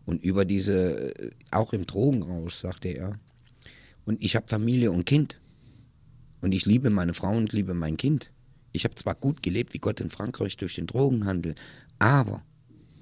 und 0.06 0.22
über 0.22 0.44
diese, 0.44 1.14
äh, 1.14 1.30
auch 1.50 1.72
im 1.72 1.86
Drogenrausch, 1.86 2.54
sagte 2.54 2.88
er, 2.88 3.18
und 4.04 4.22
ich 4.22 4.36
habe 4.36 4.48
Familie 4.48 4.90
und 4.90 5.06
Kind 5.06 5.40
und 6.40 6.52
ich 6.52 6.66
liebe 6.66 6.90
meine 6.90 7.14
Frau 7.14 7.34
und 7.36 7.52
liebe 7.52 7.74
mein 7.74 7.96
Kind. 7.96 8.30
Ich 8.74 8.84
habe 8.84 8.96
zwar 8.96 9.14
gut 9.14 9.42
gelebt 9.42 9.72
wie 9.72 9.78
Gott 9.78 10.00
in 10.00 10.10
Frankreich 10.10 10.56
durch 10.56 10.74
den 10.74 10.88
Drogenhandel, 10.88 11.54
aber 12.00 12.42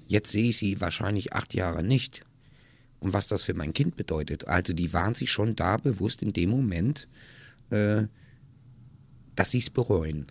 jetzt 0.07 0.31
sehe 0.31 0.49
ich 0.49 0.57
sie 0.57 0.79
wahrscheinlich 0.79 1.33
acht 1.33 1.53
Jahre 1.53 1.83
nicht. 1.83 2.21
Und 2.99 3.11
was 3.11 3.27
das 3.27 3.43
für 3.43 3.53
mein 3.53 3.73
Kind 3.73 3.97
bedeutet. 3.97 4.47
Also 4.47 4.71
die 4.71 4.93
waren 4.93 5.13
sich 5.13 5.29
schon 5.31 5.57
da 5.57 5.75
bewusst 5.75 6.21
in 6.21 6.31
dem 6.31 6.51
Moment, 6.51 7.09
äh, 7.69 8.03
dass 9.35 9.51
sie 9.51 9.57
es 9.57 9.69
bereuen. 9.69 10.27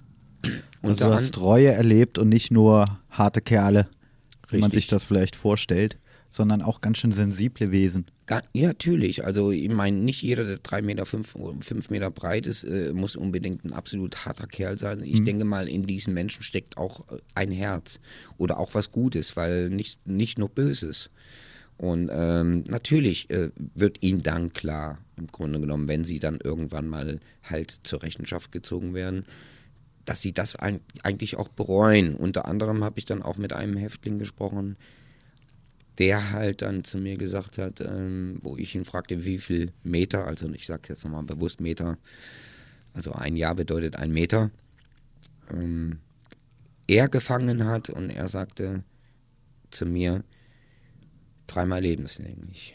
Und 0.80 0.90
also 0.90 1.06
du 1.06 1.12
hast 1.12 1.38
Reue 1.38 1.72
erlebt 1.72 2.16
und 2.16 2.28
nicht 2.28 2.50
nur 2.50 2.86
harte 3.10 3.42
Kerle, 3.42 3.88
wie 4.48 4.58
man 4.58 4.70
sich 4.70 4.86
das 4.86 5.04
vielleicht 5.04 5.36
vorstellt 5.36 5.98
sondern 6.32 6.62
auch 6.62 6.80
ganz 6.80 6.96
schön 6.96 7.12
sensible 7.12 7.72
Wesen. 7.72 8.06
Ja, 8.54 8.68
natürlich. 8.68 9.22
Also 9.22 9.50
ich 9.50 9.68
meine, 9.68 9.98
nicht 9.98 10.22
jeder, 10.22 10.44
der 10.44 10.56
drei 10.56 10.80
Meter, 10.80 11.04
fünf, 11.04 11.34
fünf 11.60 11.90
Meter 11.90 12.10
breit 12.10 12.46
ist, 12.46 12.64
äh, 12.64 12.94
muss 12.94 13.16
unbedingt 13.16 13.66
ein 13.66 13.74
absolut 13.74 14.24
harter 14.24 14.46
Kerl 14.46 14.78
sein. 14.78 15.02
Ich 15.04 15.20
mhm. 15.20 15.24
denke 15.26 15.44
mal, 15.44 15.68
in 15.68 15.82
diesen 15.82 16.14
Menschen 16.14 16.42
steckt 16.42 16.78
auch 16.78 17.00
äh, 17.10 17.18
ein 17.34 17.50
Herz 17.50 18.00
oder 18.38 18.58
auch 18.58 18.72
was 18.72 18.92
Gutes, 18.92 19.36
weil 19.36 19.68
nicht, 19.68 20.06
nicht 20.06 20.38
nur 20.38 20.48
Böses. 20.48 21.10
Und 21.76 22.10
ähm, 22.10 22.64
natürlich 22.66 23.28
äh, 23.28 23.50
wird 23.74 24.02
ihnen 24.02 24.22
dann 24.22 24.54
klar, 24.54 25.00
im 25.18 25.26
Grunde 25.26 25.60
genommen, 25.60 25.86
wenn 25.86 26.04
sie 26.04 26.18
dann 26.18 26.38
irgendwann 26.42 26.88
mal 26.88 27.20
halt 27.42 27.70
zur 27.70 28.02
Rechenschaft 28.02 28.52
gezogen 28.52 28.94
werden, 28.94 29.26
dass 30.06 30.22
sie 30.22 30.32
das 30.32 30.56
eigentlich 30.56 31.36
auch 31.36 31.48
bereuen. 31.48 32.14
Unter 32.14 32.46
anderem 32.46 32.82
habe 32.84 32.98
ich 32.98 33.04
dann 33.04 33.20
auch 33.20 33.36
mit 33.36 33.52
einem 33.52 33.76
Häftling 33.76 34.18
gesprochen, 34.18 34.76
der 36.02 36.32
halt 36.32 36.62
dann 36.62 36.82
zu 36.82 36.98
mir 36.98 37.16
gesagt 37.16 37.58
hat, 37.58 37.80
ähm, 37.80 38.40
wo 38.42 38.56
ich 38.56 38.74
ihn 38.74 38.84
fragte, 38.84 39.24
wie 39.24 39.38
viel 39.38 39.72
Meter, 39.84 40.26
also 40.26 40.50
ich 40.50 40.66
sage 40.66 40.88
jetzt 40.88 41.04
nochmal 41.04 41.22
bewusst 41.22 41.60
Meter, 41.60 41.96
also 42.92 43.12
ein 43.12 43.36
Jahr 43.36 43.54
bedeutet 43.54 43.94
ein 43.94 44.10
Meter, 44.10 44.50
ähm, 45.48 46.00
er 46.88 47.08
gefangen 47.08 47.66
hat 47.66 47.88
und 47.88 48.10
er 48.10 48.26
sagte 48.26 48.82
zu 49.70 49.86
mir, 49.86 50.24
dreimal 51.46 51.80
lebenslänglich. 51.80 52.74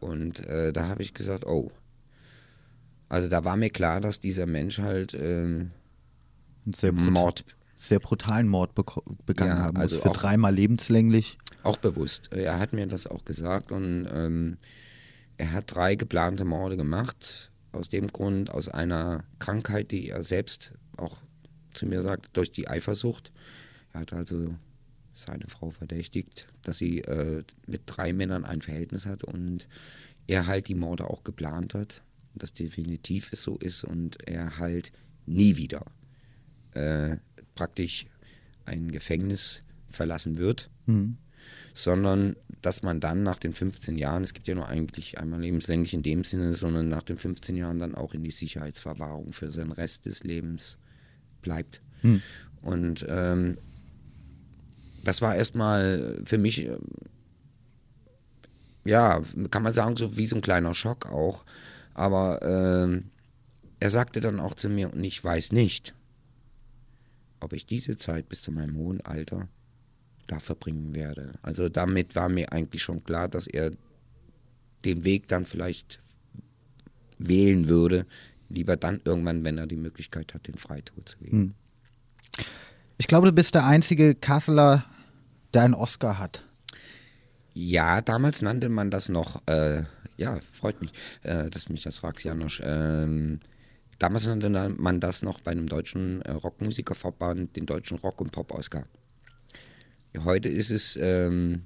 Und 0.00 0.44
äh, 0.46 0.72
da 0.72 0.88
habe 0.88 1.02
ich 1.02 1.14
gesagt, 1.14 1.46
oh. 1.46 1.70
Also 3.08 3.28
da 3.28 3.44
war 3.44 3.56
mir 3.56 3.70
klar, 3.70 4.00
dass 4.00 4.18
dieser 4.18 4.46
Mensch 4.46 4.80
halt 4.80 5.14
ähm, 5.14 5.70
Mord 6.92 7.44
sehr 7.76 8.00
brutalen 8.00 8.48
Mord 8.48 8.74
begangen 9.26 9.56
ja, 9.56 9.62
haben 9.62 9.74
muss. 9.76 9.92
Also 9.92 9.98
für 10.00 10.10
dreimal 10.10 10.52
lebenslänglich. 10.52 11.38
Auch 11.62 11.76
bewusst. 11.76 12.32
Er 12.32 12.58
hat 12.58 12.72
mir 12.72 12.86
das 12.86 13.06
auch 13.06 13.24
gesagt 13.24 13.72
und 13.72 14.08
ähm, 14.12 14.58
er 15.36 15.52
hat 15.52 15.74
drei 15.74 15.94
geplante 15.94 16.44
Morde 16.44 16.76
gemacht. 16.76 17.50
Aus 17.72 17.88
dem 17.88 18.08
Grund, 18.08 18.50
aus 18.50 18.68
einer 18.68 19.24
Krankheit, 19.38 19.90
die 19.92 20.10
er 20.10 20.24
selbst 20.24 20.74
auch 20.96 21.18
zu 21.72 21.86
mir 21.86 22.02
sagt, 22.02 22.36
durch 22.36 22.52
die 22.52 22.68
Eifersucht. 22.68 23.32
Er 23.92 24.00
hat 24.00 24.12
also 24.12 24.54
seine 25.14 25.46
Frau 25.48 25.70
verdächtigt, 25.70 26.46
dass 26.62 26.78
sie 26.78 27.00
äh, 27.00 27.44
mit 27.66 27.82
drei 27.86 28.12
Männern 28.12 28.44
ein 28.44 28.62
Verhältnis 28.62 29.06
hat 29.06 29.24
und 29.24 29.68
er 30.26 30.46
halt 30.46 30.68
die 30.68 30.74
Morde 30.74 31.08
auch 31.08 31.24
geplant 31.24 31.74
hat. 31.74 32.02
Das 32.34 32.52
definitiv 32.52 33.30
so 33.34 33.56
ist 33.58 33.84
und 33.84 34.26
er 34.26 34.58
halt 34.58 34.92
nie 35.26 35.56
wieder 35.56 35.84
äh, 36.72 37.16
praktisch 37.54 38.06
ein 38.64 38.90
Gefängnis 38.90 39.64
verlassen 39.88 40.38
wird, 40.38 40.70
mhm. 40.86 41.18
Sondern 41.74 42.36
dass 42.62 42.82
man 42.82 43.00
dann 43.00 43.22
nach 43.24 43.38
den 43.38 43.54
15 43.54 43.98
Jahren, 43.98 44.22
es 44.22 44.34
gibt 44.34 44.46
ja 44.46 44.54
nur 44.54 44.68
eigentlich 44.68 45.18
einmal 45.18 45.40
lebenslänglich 45.40 45.94
in 45.94 46.02
dem 46.02 46.22
Sinne, 46.22 46.54
sondern 46.54 46.88
nach 46.88 47.02
den 47.02 47.18
15 47.18 47.56
Jahren 47.56 47.78
dann 47.80 47.94
auch 47.94 48.14
in 48.14 48.22
die 48.22 48.30
Sicherheitsverwahrung 48.30 49.32
für 49.32 49.50
seinen 49.50 49.72
Rest 49.72 50.06
des 50.06 50.22
Lebens 50.22 50.78
bleibt. 51.42 51.80
Mhm. 52.02 52.22
Und 52.62 53.04
ähm, 53.08 53.58
das 55.04 55.20
war 55.20 55.34
erstmal 55.34 56.22
für 56.24 56.38
mich, 56.38 56.66
äh, 56.66 56.78
ja, 58.84 59.20
kann 59.50 59.64
man 59.64 59.72
sagen, 59.72 59.96
so 59.96 60.16
wie 60.16 60.26
so 60.26 60.36
ein 60.36 60.42
kleiner 60.42 60.74
Schock 60.74 61.06
auch. 61.06 61.44
Aber 61.94 62.42
äh, 62.42 63.02
er 63.80 63.90
sagte 63.90 64.20
dann 64.20 64.38
auch 64.38 64.54
zu 64.54 64.68
mir, 64.68 64.92
und 64.92 65.02
ich 65.02 65.22
weiß 65.22 65.50
nicht, 65.50 65.94
ob 67.40 67.52
ich 67.52 67.66
diese 67.66 67.96
Zeit 67.96 68.28
bis 68.28 68.42
zu 68.42 68.52
meinem 68.52 68.76
hohen 68.76 69.00
Alter 69.00 69.48
da 70.32 70.40
verbringen 70.40 70.94
werde. 70.94 71.34
Also 71.42 71.68
damit 71.68 72.16
war 72.16 72.28
mir 72.28 72.52
eigentlich 72.52 72.82
schon 72.82 73.04
klar, 73.04 73.28
dass 73.28 73.46
er 73.46 73.72
den 74.84 75.04
Weg 75.04 75.28
dann 75.28 75.44
vielleicht 75.44 76.00
wählen 77.18 77.68
würde, 77.68 78.06
lieber 78.48 78.76
dann 78.76 79.00
irgendwann, 79.04 79.44
wenn 79.44 79.58
er 79.58 79.66
die 79.66 79.76
Möglichkeit 79.76 80.34
hat, 80.34 80.48
den 80.48 80.56
Freitod 80.56 81.08
zu 81.08 81.20
wählen. 81.20 81.32
Hm. 81.32 81.54
Ich 82.98 83.06
glaube, 83.06 83.26
du 83.26 83.32
bist 83.32 83.54
der 83.54 83.66
einzige 83.66 84.14
Kasseler, 84.14 84.84
der 85.54 85.62
einen 85.62 85.74
Oscar 85.74 86.18
hat. 86.18 86.44
Ja, 87.54 88.00
damals 88.00 88.40
nannte 88.42 88.68
man 88.68 88.90
das 88.90 89.08
noch, 89.08 89.46
äh, 89.46 89.82
ja, 90.16 90.38
freut 90.52 90.80
mich, 90.80 90.92
äh, 91.22 91.50
dass 91.50 91.68
mich 91.68 91.82
das 91.82 91.98
fragst, 91.98 92.24
Janosch. 92.24 92.62
Ähm, 92.64 93.40
damals 93.98 94.26
nannte 94.26 94.48
man 94.70 95.00
das 95.00 95.22
noch 95.22 95.40
bei 95.40 95.50
einem 95.50 95.68
deutschen 95.68 96.22
äh, 96.22 96.32
Rockmusikerverband 96.32 97.56
den 97.56 97.66
deutschen 97.66 97.98
Rock- 97.98 98.20
und 98.22 98.32
Pop-Oscar. 98.32 98.84
Heute 100.18 100.48
ist 100.48 100.70
es 100.70 100.96
ähm, 101.00 101.62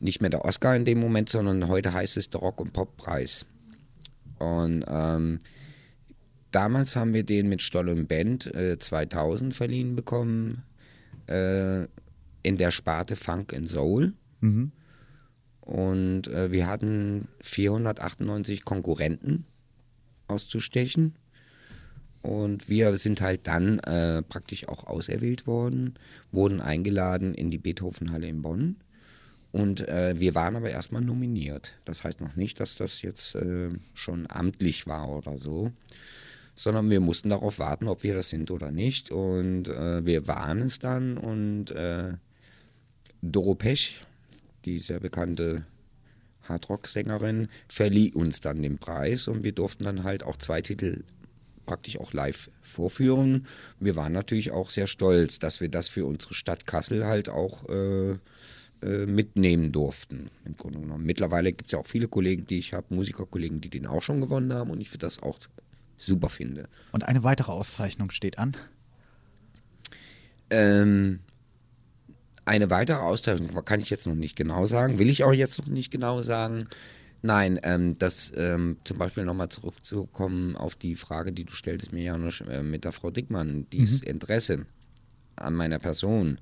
nicht 0.00 0.20
mehr 0.20 0.30
der 0.30 0.44
Oscar 0.44 0.74
in 0.74 0.84
dem 0.84 0.98
Moment, 0.98 1.28
sondern 1.28 1.68
heute 1.68 1.92
heißt 1.92 2.16
es 2.16 2.30
der 2.30 2.40
Rock- 2.40 2.60
und 2.60 2.72
Pop-Preis. 2.72 3.46
Und 4.38 4.84
ähm, 4.88 5.40
damals 6.50 6.96
haben 6.96 7.14
wir 7.14 7.24
den 7.24 7.48
mit 7.48 7.62
Stoll 7.62 7.88
und 7.90 8.08
Band 8.08 8.46
äh, 8.54 8.78
2000 8.78 9.54
verliehen 9.54 9.94
bekommen, 9.94 10.64
äh, 11.26 11.84
in 12.42 12.56
der 12.56 12.70
Sparte 12.70 13.16
Funk 13.16 13.54
and 13.54 13.68
Soul. 13.68 14.14
Mhm. 14.40 14.72
Und 15.60 16.28
äh, 16.28 16.50
wir 16.50 16.66
hatten 16.66 17.28
498 17.42 18.64
Konkurrenten 18.64 19.44
auszustechen. 20.26 21.14
Und 22.22 22.68
wir 22.68 22.96
sind 22.96 23.20
halt 23.20 23.46
dann 23.46 23.78
äh, 23.80 24.22
praktisch 24.22 24.68
auch 24.68 24.86
auserwählt 24.86 25.46
worden, 25.46 25.94
wurden 26.32 26.60
eingeladen 26.60 27.34
in 27.34 27.50
die 27.50 27.58
Beethovenhalle 27.58 28.28
in 28.28 28.42
Bonn. 28.42 28.76
Und 29.52 29.88
äh, 29.88 30.14
wir 30.18 30.34
waren 30.34 30.54
aber 30.54 30.70
erstmal 30.70 31.02
nominiert. 31.02 31.72
Das 31.84 32.04
heißt 32.04 32.20
noch 32.20 32.36
nicht, 32.36 32.60
dass 32.60 32.76
das 32.76 33.02
jetzt 33.02 33.34
äh, 33.34 33.70
schon 33.94 34.26
amtlich 34.28 34.86
war 34.86 35.08
oder 35.08 35.38
so, 35.38 35.72
sondern 36.54 36.90
wir 36.90 37.00
mussten 37.00 37.30
darauf 37.30 37.58
warten, 37.58 37.88
ob 37.88 38.04
wir 38.04 38.14
das 38.14 38.28
sind 38.28 38.50
oder 38.50 38.70
nicht. 38.70 39.10
Und 39.10 39.68
äh, 39.68 40.04
wir 40.04 40.28
waren 40.28 40.62
es 40.62 40.78
dann 40.78 41.16
und 41.16 41.70
äh, 41.70 42.12
Doro 43.22 43.54
Pech, 43.54 44.02
die 44.64 44.78
sehr 44.78 45.00
bekannte 45.00 45.64
Hardrock-Sängerin, 46.42 47.48
verlieh 47.68 48.12
uns 48.12 48.40
dann 48.40 48.62
den 48.62 48.78
Preis 48.78 49.26
und 49.26 49.42
wir 49.42 49.52
durften 49.52 49.84
dann 49.84 50.04
halt 50.04 50.22
auch 50.22 50.36
zwei 50.36 50.62
Titel 50.62 51.02
praktisch 51.70 52.00
auch 52.00 52.12
live 52.12 52.50
vorführen. 52.62 53.46
Wir 53.78 53.94
waren 53.94 54.12
natürlich 54.12 54.50
auch 54.50 54.70
sehr 54.70 54.88
stolz, 54.88 55.38
dass 55.38 55.60
wir 55.60 55.68
das 55.68 55.88
für 55.88 56.04
unsere 56.04 56.34
Stadt 56.34 56.66
Kassel 56.66 57.06
halt 57.06 57.28
auch 57.28 57.68
äh, 57.68 58.10
äh, 58.82 59.06
mitnehmen 59.06 59.70
durften. 59.70 60.30
Im 60.44 60.56
Grunde 60.56 60.80
genommen. 60.80 61.06
Mittlerweile 61.06 61.52
gibt 61.52 61.66
es 61.66 61.72
ja 61.72 61.78
auch 61.78 61.86
viele 61.86 62.08
Kollegen, 62.08 62.44
die 62.44 62.58
ich 62.58 62.74
habe, 62.74 62.92
Musikerkollegen, 62.92 63.60
die 63.60 63.70
den 63.70 63.86
auch 63.86 64.02
schon 64.02 64.20
gewonnen 64.20 64.52
haben 64.52 64.70
und 64.70 64.80
ich 64.80 64.90
finde 64.90 65.06
das 65.06 65.22
auch 65.22 65.38
super 65.96 66.28
finde. 66.28 66.68
Und 66.90 67.06
eine 67.06 67.22
weitere 67.22 67.52
Auszeichnung 67.52 68.10
steht 68.10 68.40
an? 68.40 68.56
Ähm, 70.50 71.20
eine 72.46 72.68
weitere 72.68 72.98
Auszeichnung 72.98 73.64
kann 73.64 73.78
ich 73.78 73.90
jetzt 73.90 74.08
noch 74.08 74.16
nicht 74.16 74.34
genau 74.34 74.66
sagen, 74.66 74.98
will 74.98 75.08
ich 75.08 75.22
auch 75.22 75.32
jetzt 75.32 75.56
noch 75.60 75.68
nicht 75.68 75.92
genau 75.92 76.20
sagen. 76.20 76.66
Nein, 77.22 77.60
ähm, 77.62 77.98
das 77.98 78.32
ähm, 78.36 78.78
zum 78.84 78.98
Beispiel 78.98 79.24
nochmal 79.24 79.50
zurückzukommen 79.50 80.56
auf 80.56 80.74
die 80.74 80.96
Frage, 80.96 81.32
die 81.32 81.44
du 81.44 81.52
stelltest 81.52 81.92
mir 81.92 82.02
ja 82.02 82.18
noch 82.18 82.40
äh, 82.42 82.62
mit 82.62 82.84
der 82.84 82.92
Frau 82.92 83.10
Dickmann, 83.10 83.66
dieses 83.72 84.02
mhm. 84.02 84.08
Interesse 84.08 84.66
an 85.36 85.54
meiner 85.54 85.78
Person, 85.78 86.38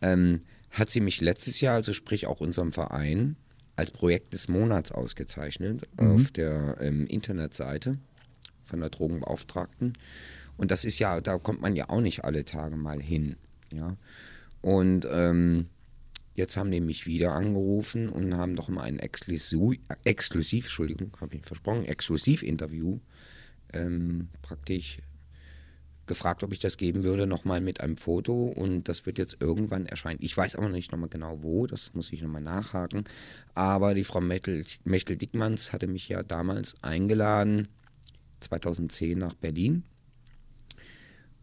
ähm, 0.00 0.40
hat 0.70 0.90
sie 0.90 1.00
mich 1.00 1.20
letztes 1.20 1.60
Jahr, 1.60 1.74
also 1.74 1.92
sprich 1.92 2.26
auch 2.26 2.40
unserem 2.40 2.72
Verein, 2.72 3.36
als 3.74 3.90
Projekt 3.90 4.32
des 4.32 4.48
Monats 4.48 4.92
ausgezeichnet 4.92 5.88
mhm. 6.00 6.10
auf 6.10 6.30
der 6.30 6.76
ähm, 6.80 7.06
Internetseite 7.06 7.98
von 8.64 8.80
der 8.80 8.90
Drogenbeauftragten. 8.90 9.94
Und 10.56 10.70
das 10.70 10.84
ist 10.84 10.98
ja, 10.98 11.20
da 11.20 11.38
kommt 11.38 11.60
man 11.60 11.76
ja 11.76 11.88
auch 11.88 12.00
nicht 12.00 12.24
alle 12.24 12.44
Tage 12.44 12.76
mal 12.76 13.00
hin. 13.00 13.36
Ja. 13.72 13.96
Und 14.60 15.08
ähm, 15.10 15.66
jetzt 16.38 16.56
haben 16.56 16.70
die 16.70 16.80
mich 16.80 17.06
wieder 17.06 17.32
angerufen 17.32 18.08
und 18.08 18.36
haben 18.36 18.56
doch 18.56 18.68
mal 18.68 18.82
ein 18.82 18.98
Exklusiv, 18.98 19.78
Exklusiv 20.04 20.64
Entschuldigung, 20.64 21.14
habe 21.20 21.36
ich 21.36 21.44
versprochen, 21.44 21.84
Exklusiv-Interview 21.84 23.00
ähm, 23.74 24.28
praktisch 24.40 25.00
gefragt, 26.06 26.42
ob 26.42 26.52
ich 26.52 26.58
das 26.58 26.78
geben 26.78 27.04
würde, 27.04 27.26
nochmal 27.26 27.60
mit 27.60 27.80
einem 27.80 27.98
Foto 27.98 28.44
und 28.44 28.88
das 28.88 29.04
wird 29.04 29.18
jetzt 29.18 29.36
irgendwann 29.40 29.84
erscheinen. 29.84 30.20
Ich 30.22 30.34
weiß 30.34 30.56
aber 30.56 30.70
nicht 30.70 30.90
nochmal 30.90 31.10
genau 31.10 31.42
wo, 31.42 31.66
das 31.66 31.92
muss 31.92 32.12
ich 32.12 32.22
nochmal 32.22 32.40
nachhaken. 32.40 33.04
Aber 33.54 33.92
die 33.92 34.04
Frau 34.04 34.20
Mechtel-Dickmanns 34.20 35.72
hatte 35.72 35.86
mich 35.86 36.08
ja 36.08 36.22
damals 36.22 36.82
eingeladen, 36.82 37.68
2010 38.40 39.18
nach 39.18 39.34
Berlin, 39.34 39.84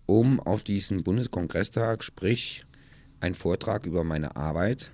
um 0.06 0.40
auf 0.40 0.64
diesen 0.64 1.04
Bundeskongresstag, 1.04 2.04
sprich 2.04 2.66
einen 3.26 3.36
Vortrag 3.36 3.86
über 3.86 4.04
meine 4.04 4.36
Arbeit 4.36 4.92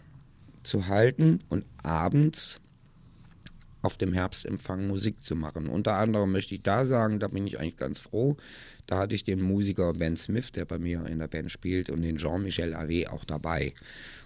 zu 0.63 0.88
halten 0.88 1.41
und 1.50 1.65
abends 1.84 2.62
auf 3.82 3.98
dem 3.98 4.13
Herbstempfang 4.13 4.88
Musik 4.88 5.24
zu 5.24 5.36
machen. 5.36 5.67
Unter 5.67 5.96
anderem 5.96 6.32
möchte 6.32 6.56
ich 6.56 6.62
da 6.62 6.86
sagen, 6.86 7.20
da 7.20 7.28
bin 7.28 7.48
ich 7.48 7.60
eigentlich 7.60 7.78
ganz 7.78 8.00
froh. 8.00 8.38
Da 8.86 9.00
hatte 9.00 9.15
ich 9.15 9.24
den 9.24 9.41
Musiker 9.41 9.94
Ben 9.94 10.15
Smith, 10.17 10.52
der 10.52 10.65
bei 10.65 10.78
mir 10.78 11.06
in 11.08 11.20
der 11.20 11.28
Band 11.28 11.52
spielt, 11.52 11.89
und 11.89 12.04
den 12.04 12.17
Jean-Michel 12.17 12.76
Ave 12.76 13.12
auch 13.12 13.26
dabei. 13.26 13.74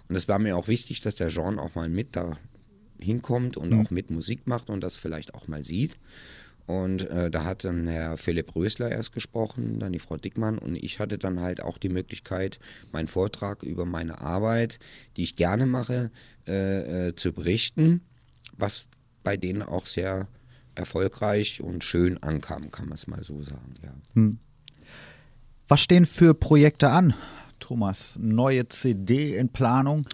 Und 0.08 0.16
es 0.16 0.28
war 0.28 0.38
mir 0.38 0.56
auch 0.56 0.68
wichtig, 0.68 1.00
dass 1.00 1.14
der 1.14 1.28
Jean 1.28 1.58
auch 1.58 1.74
mal 1.74 1.88
mit 1.88 2.14
da 2.16 2.38
hinkommt 3.00 3.56
und 3.56 3.72
mhm. 3.72 3.80
auch 3.80 3.90
mit 3.90 4.10
Musik 4.10 4.46
macht 4.46 4.68
und 4.68 4.82
das 4.82 4.96
vielleicht 4.96 5.34
auch 5.34 5.48
mal 5.48 5.64
sieht. 5.64 5.96
Und 6.66 7.08
äh, 7.10 7.30
da 7.30 7.44
hat 7.44 7.64
dann 7.64 7.86
Herr 7.86 8.16
Philipp 8.16 8.54
Rösler 8.56 8.90
erst 8.90 9.12
gesprochen, 9.12 9.78
dann 9.78 9.92
die 9.92 10.00
Frau 10.00 10.16
Dickmann 10.16 10.58
und 10.58 10.74
ich 10.74 10.98
hatte 10.98 11.16
dann 11.16 11.40
halt 11.40 11.62
auch 11.62 11.78
die 11.78 11.88
Möglichkeit, 11.88 12.58
meinen 12.92 13.06
Vortrag 13.06 13.62
über 13.62 13.84
meine 13.84 14.20
Arbeit, 14.20 14.80
die 15.16 15.22
ich 15.22 15.36
gerne 15.36 15.66
mache, 15.66 16.10
äh, 16.46 17.08
äh, 17.08 17.14
zu 17.14 17.32
berichten, 17.32 18.00
was 18.56 18.88
bei 19.22 19.36
denen 19.36 19.62
auch 19.62 19.86
sehr 19.86 20.28
erfolgreich 20.74 21.60
und 21.60 21.84
schön 21.84 22.20
ankam, 22.22 22.70
kann 22.70 22.86
man 22.86 22.94
es 22.94 23.06
mal 23.06 23.22
so 23.22 23.42
sagen. 23.42 23.74
Ja. 23.82 23.94
Hm. 24.14 24.38
Was 25.68 25.80
stehen 25.80 26.04
für 26.04 26.34
Projekte 26.34 26.90
an, 26.90 27.14
Thomas? 27.60 28.18
Neue 28.20 28.68
CD 28.68 29.36
in 29.36 29.48
Planung? 29.48 30.06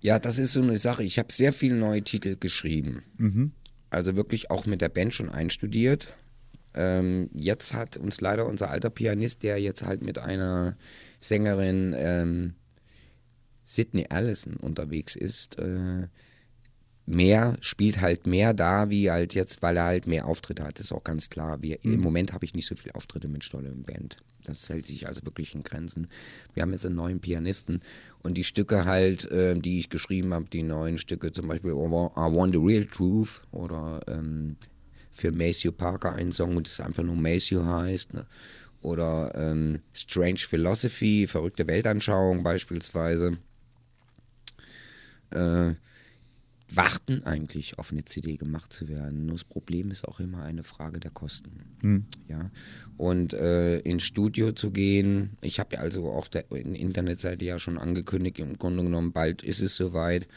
Ja, 0.00 0.18
das 0.18 0.38
ist 0.38 0.52
so 0.52 0.62
eine 0.62 0.76
Sache. 0.76 1.02
Ich 1.02 1.18
habe 1.18 1.32
sehr 1.32 1.52
viele 1.52 1.74
neue 1.74 2.02
Titel 2.02 2.36
geschrieben. 2.38 3.02
Mhm 3.18 3.52
also 3.90 4.16
wirklich 4.16 4.50
auch 4.50 4.66
mit 4.66 4.80
der 4.80 4.88
Band 4.88 5.14
schon 5.14 5.28
einstudiert. 5.28 6.14
Ähm, 6.74 7.28
jetzt 7.34 7.74
hat 7.74 7.96
uns 7.96 8.20
leider 8.20 8.46
unser 8.46 8.70
alter 8.70 8.90
Pianist, 8.90 9.42
der 9.42 9.58
jetzt 9.58 9.82
halt 9.82 10.02
mit 10.02 10.18
einer 10.18 10.76
Sängerin 11.18 11.94
ähm, 11.96 12.54
Sydney 13.64 14.06
Allison 14.08 14.56
unterwegs 14.56 15.16
ist, 15.16 15.58
äh, 15.58 16.06
mehr, 17.10 17.56
spielt 17.60 18.00
halt 18.00 18.26
mehr 18.26 18.54
da, 18.54 18.90
wie 18.90 19.10
halt 19.10 19.34
jetzt, 19.34 19.62
weil 19.62 19.76
er 19.76 19.84
halt 19.84 20.06
mehr 20.06 20.26
Auftritte 20.26 20.64
hat. 20.64 20.78
Das 20.78 20.86
ist 20.86 20.92
auch 20.92 21.04
ganz 21.04 21.30
klar. 21.30 21.62
Wir, 21.62 21.78
mhm. 21.82 21.94
Im 21.94 22.00
Moment 22.00 22.32
habe 22.32 22.44
ich 22.44 22.54
nicht 22.54 22.66
so 22.66 22.74
viele 22.74 22.94
Auftritte 22.94 23.28
mit 23.28 23.44
Stolle 23.44 23.70
und 23.70 23.86
Band. 23.86 24.16
Das 24.44 24.68
hält 24.68 24.86
sich 24.86 25.06
also 25.06 25.24
wirklich 25.24 25.54
in 25.54 25.62
Grenzen. 25.62 26.08
Wir 26.54 26.62
haben 26.62 26.72
jetzt 26.72 26.86
einen 26.86 26.96
neuen 26.96 27.20
Pianisten 27.20 27.80
und 28.22 28.34
die 28.34 28.44
Stücke 28.44 28.84
halt, 28.84 29.30
äh, 29.30 29.58
die 29.58 29.78
ich 29.78 29.90
geschrieben 29.90 30.32
habe, 30.32 30.46
die 30.50 30.62
neuen 30.62 30.98
Stücke, 30.98 31.32
zum 31.32 31.48
Beispiel 31.48 31.72
I 31.72 31.74
Want 31.74 32.54
the 32.54 32.60
Real 32.60 32.86
Truth 32.86 33.42
oder 33.52 34.00
ähm, 34.08 34.56
für 35.10 35.32
Maceo 35.32 35.72
Parker 35.72 36.14
ein 36.14 36.32
Song, 36.32 36.62
das 36.62 36.80
einfach 36.80 37.02
nur 37.02 37.16
Maceo 37.16 37.64
heißt. 37.64 38.14
Ne? 38.14 38.26
Oder 38.82 39.32
ähm, 39.34 39.80
Strange 39.92 40.38
Philosophy, 40.38 41.26
verrückte 41.26 41.66
Weltanschauung 41.66 42.42
beispielsweise. 42.42 43.36
Äh, 45.30 45.74
warten 46.72 47.24
eigentlich 47.24 47.78
auf 47.78 47.90
eine 47.92 48.04
CD 48.04 48.36
gemacht 48.36 48.72
zu 48.72 48.88
werden. 48.88 49.26
Nur 49.26 49.36
das 49.36 49.44
Problem 49.44 49.90
ist 49.90 50.06
auch 50.06 50.20
immer 50.20 50.42
eine 50.42 50.62
Frage 50.62 51.00
der 51.00 51.10
Kosten. 51.10 51.50
Hm. 51.80 52.06
Ja. 52.28 52.50
Und 52.96 53.32
äh, 53.32 53.78
ins 53.80 54.04
Studio 54.04 54.52
zu 54.52 54.70
gehen, 54.70 55.36
ich 55.40 55.58
habe 55.58 55.76
ja 55.76 55.80
also 55.80 56.10
auf 56.10 56.28
der 56.28 56.50
Internetseite 56.52 57.44
ja 57.44 57.58
schon 57.58 57.78
angekündigt, 57.78 58.38
im 58.38 58.58
Grunde 58.58 58.84
genommen, 58.84 59.12
bald 59.12 59.42
ist 59.42 59.62
es 59.62 59.76
soweit. 59.76 60.28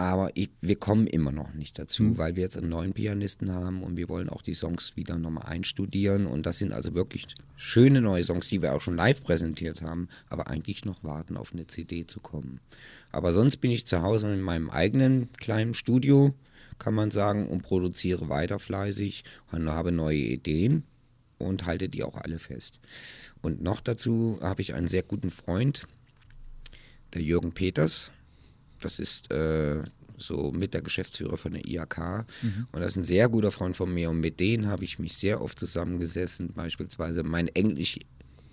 Aber 0.00 0.30
ich, 0.34 0.48
wir 0.62 0.76
kommen 0.76 1.06
immer 1.06 1.30
noch 1.30 1.52
nicht 1.52 1.78
dazu, 1.78 2.04
mhm. 2.04 2.16
weil 2.16 2.34
wir 2.34 2.44
jetzt 2.44 2.56
einen 2.56 2.70
neuen 2.70 2.94
Pianisten 2.94 3.52
haben 3.52 3.82
und 3.82 3.98
wir 3.98 4.08
wollen 4.08 4.30
auch 4.30 4.40
die 4.40 4.54
Songs 4.54 4.96
wieder 4.96 5.18
nochmal 5.18 5.44
einstudieren. 5.44 6.24
Und 6.24 6.46
das 6.46 6.56
sind 6.56 6.72
also 6.72 6.94
wirklich 6.94 7.26
schöne 7.54 8.00
neue 8.00 8.24
Songs, 8.24 8.48
die 8.48 8.62
wir 8.62 8.72
auch 8.72 8.80
schon 8.80 8.96
live 8.96 9.22
präsentiert 9.22 9.82
haben, 9.82 10.08
aber 10.30 10.46
eigentlich 10.46 10.86
noch 10.86 11.04
warten, 11.04 11.36
auf 11.36 11.52
eine 11.52 11.66
CD 11.66 12.06
zu 12.06 12.18
kommen. 12.20 12.60
Aber 13.12 13.34
sonst 13.34 13.58
bin 13.58 13.72
ich 13.72 13.86
zu 13.86 14.00
Hause 14.00 14.32
in 14.32 14.40
meinem 14.40 14.70
eigenen 14.70 15.30
kleinen 15.34 15.74
Studio, 15.74 16.32
kann 16.78 16.94
man 16.94 17.10
sagen, 17.10 17.46
und 17.46 17.60
produziere 17.60 18.30
weiter 18.30 18.58
fleißig 18.58 19.24
und 19.52 19.68
habe 19.68 19.92
neue 19.92 20.16
Ideen 20.16 20.84
und 21.36 21.66
halte 21.66 21.90
die 21.90 22.04
auch 22.04 22.16
alle 22.16 22.38
fest. 22.38 22.80
Und 23.42 23.60
noch 23.60 23.82
dazu 23.82 24.38
habe 24.40 24.62
ich 24.62 24.72
einen 24.72 24.88
sehr 24.88 25.02
guten 25.02 25.30
Freund, 25.30 25.86
der 27.12 27.20
Jürgen 27.20 27.52
Peters 27.52 28.12
das 28.80 28.98
ist 28.98 29.30
äh, 29.32 29.82
so 30.18 30.52
mit 30.52 30.74
der 30.74 30.82
Geschäftsführer 30.82 31.36
von 31.36 31.52
der 31.52 31.66
IAK. 31.66 32.26
Mhm. 32.42 32.66
Und 32.72 32.80
das 32.80 32.92
ist 32.92 32.96
ein 32.96 33.04
sehr 33.04 33.28
guter 33.28 33.50
Freund 33.50 33.76
von 33.76 33.92
mir. 33.92 34.10
Und 34.10 34.20
mit 34.20 34.40
denen 34.40 34.66
habe 34.68 34.84
ich 34.84 34.98
mich 34.98 35.14
sehr 35.16 35.40
oft 35.40 35.58
zusammengesessen. 35.58 36.52
Beispielsweise 36.54 37.22
mein 37.22 37.48
Englisch 37.48 37.98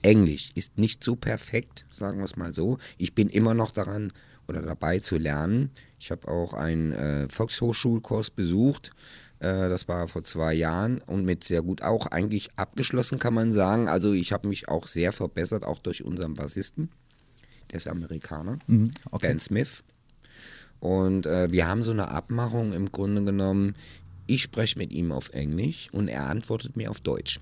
Englisch 0.04 0.52
ist 0.54 0.78
nicht 0.78 1.04
so 1.04 1.16
perfekt, 1.16 1.86
sagen 1.90 2.20
wir 2.20 2.26
es 2.26 2.36
mal 2.36 2.54
so. 2.54 2.78
Ich 2.98 3.16
bin 3.16 3.30
immer 3.30 3.54
noch 3.54 3.72
daran 3.72 4.14
oder 4.48 4.62
dabei 4.62 5.00
zu 5.00 5.18
lernen. 5.18 5.72
Ich 6.00 6.12
habe 6.12 6.28
auch 6.28 6.54
einen 6.54 6.94
äh, 6.94 7.28
Volkshochschulkurs 7.30 8.30
besucht. 8.30 8.92
Äh, 9.40 9.70
das 9.70 9.88
war 9.88 10.08
vor 10.08 10.24
zwei 10.24 10.54
Jahren 10.54 11.02
und 11.02 11.26
mit 11.26 11.44
sehr 11.44 11.62
gut 11.62 11.82
auch 11.82 12.06
eigentlich 12.06 12.50
abgeschlossen, 12.56 13.20
kann 13.20 13.34
man 13.34 13.52
sagen. 13.52 13.88
Also 13.90 14.14
ich 14.14 14.32
habe 14.32 14.48
mich 14.48 14.70
auch 14.70 14.88
sehr 14.88 15.12
verbessert, 15.12 15.64
auch 15.64 15.80
durch 15.80 16.04
unseren 16.04 16.36
Bassisten. 16.36 16.90
Der 17.72 17.78
ist 17.78 17.88
Amerikaner, 17.88 18.60
Mhm, 18.68 18.92
okay. 19.12 19.28
Ben 19.28 19.40
Smith. 19.40 19.84
Und 20.80 21.26
äh, 21.26 21.52
wir 21.52 21.68
haben 21.68 21.84
so 21.84 21.92
eine 21.92 22.10
Abmachung 22.10 22.74
im 22.74 22.92
Grunde 22.92 23.24
genommen. 23.24 23.76
Ich 24.28 24.44
spreche 24.44 24.78
mit 24.78 24.92
ihm 24.92 25.12
auf 25.12 25.30
Englisch 25.30 25.88
und 25.92 26.08
er 26.08 26.28
antwortet 26.28 26.76
mir 26.76 26.92
auf 26.92 27.00
Deutsch. 27.00 27.40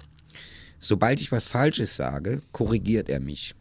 Sobald 0.79 1.19
ich 1.19 1.31
was 1.31 1.47
Falsches 1.47 1.95
sage, 1.95 2.41
korrigiert 2.51 3.09
er 3.09 3.19
mich. 3.19 3.55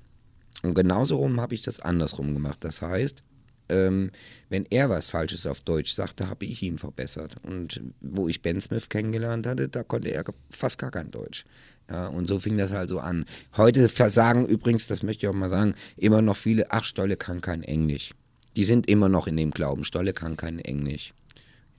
Und 0.63 0.75
genauso 0.75 1.17
rum 1.17 1.41
habe 1.41 1.55
ich 1.55 1.63
das 1.63 1.81
andersrum 1.81 2.35
gemacht. 2.35 2.59
Das 2.63 2.83
heißt, 2.83 3.23
ähm, 3.69 4.11
wenn 4.51 4.67
er 4.71 4.91
was 4.91 5.09
Falsches 5.09 5.47
auf 5.47 5.61
Deutsch 5.61 5.93
sagte, 5.93 6.29
habe 6.29 6.45
ich 6.45 6.63
ihn 6.63 6.79
verbessert. 6.79 7.37
Und 7.43 7.81
wo 8.01 8.29
ich 8.29 8.43
Ben 8.43 8.61
Smith 8.61 8.89
kennengelernt 8.89 9.47
hatte, 9.47 9.69
da 9.69 9.83
konnte 9.83 10.11
er 10.11 10.25
fast 10.51 10.79
gar 10.79 10.91
kein 10.91 11.11
Deutsch. 11.11 11.45
Ja, 11.89 12.09
und 12.09 12.29
so 12.29 12.39
fing 12.39 12.57
das 12.57 12.73
halt 12.73 12.89
so 12.89 12.99
an. 12.99 13.25
Heute 13.57 13.89
versagen 13.89 14.47
übrigens, 14.47 14.87
das 14.87 15.03
möchte 15.03 15.27
ich 15.27 15.31
auch 15.31 15.35
mal 15.35 15.51
sagen, 15.51 15.75
immer 15.97 16.23
noch 16.23 16.37
viele, 16.37 16.71
ach, 16.71 16.85
Stolle 16.85 17.17
kann 17.17 17.41
kein 17.41 17.63
Englisch. 17.63 18.15
Die 18.57 18.65
sind 18.65 18.89
immer 18.89 19.09
noch 19.09 19.27
in 19.27 19.37
dem 19.37 19.51
Glauben, 19.51 19.85
Stolle 19.85 20.13
kann 20.13 20.37
kein 20.37 20.59
Englisch. 20.59 21.13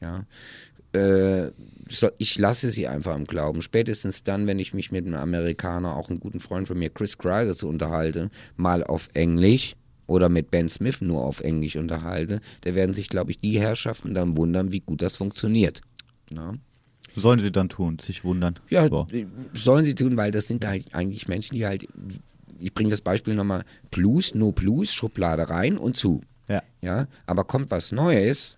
Ja. 0.01 0.25
Äh, 0.93 1.51
so, 1.89 2.09
ich 2.17 2.37
lasse 2.37 2.71
sie 2.71 2.87
einfach 2.87 3.15
im 3.15 3.25
Glauben. 3.25 3.61
Spätestens 3.61 4.23
dann, 4.23 4.47
wenn 4.47 4.59
ich 4.59 4.73
mich 4.73 4.91
mit 4.91 5.05
einem 5.05 5.15
Amerikaner, 5.15 5.95
auch 5.95 6.09
einem 6.09 6.19
guten 6.19 6.39
Freund 6.39 6.67
von 6.67 6.77
mir, 6.77 6.89
Chris 6.89 7.17
Kreiser, 7.17 7.55
zu 7.55 7.67
unterhalte, 7.67 8.29
mal 8.55 8.83
auf 8.83 9.09
Englisch 9.13 9.75
oder 10.07 10.29
mit 10.29 10.51
Ben 10.51 10.69
Smith 10.69 11.01
nur 11.01 11.23
auf 11.23 11.41
Englisch 11.41 11.75
unterhalte, 11.75 12.39
da 12.61 12.75
werden 12.75 12.93
sich, 12.93 13.09
glaube 13.09 13.31
ich, 13.31 13.37
die 13.37 13.59
Herrschaften 13.59 14.13
dann 14.13 14.37
wundern, 14.37 14.71
wie 14.71 14.79
gut 14.79 15.01
das 15.01 15.15
funktioniert. 15.15 15.81
Ja. 16.33 16.53
Sollen 17.15 17.39
sie 17.39 17.51
dann 17.51 17.69
tun, 17.69 17.97
sich 17.99 18.23
wundern. 18.23 18.55
Ja, 18.69 18.87
So. 18.87 19.07
sollen 19.53 19.85
sie 19.85 19.95
tun, 19.95 20.17
weil 20.17 20.31
das 20.31 20.47
sind 20.47 20.65
halt 20.65 20.93
eigentlich 20.93 21.27
Menschen, 21.27 21.55
die 21.55 21.65
halt, 21.65 21.87
ich 22.59 22.73
bringe 22.73 22.89
das 22.89 23.01
Beispiel 23.01 23.35
nochmal, 23.35 23.63
Plus, 23.89 24.35
No 24.35 24.51
Plus, 24.51 24.93
Schublade 24.93 25.49
rein 25.49 25.77
und 25.77 25.97
zu. 25.97 26.21
Ja. 26.49 26.63
Ja, 26.81 27.07
aber 27.25 27.43
kommt 27.43 27.71
was 27.71 27.91
Neues, 27.91 28.57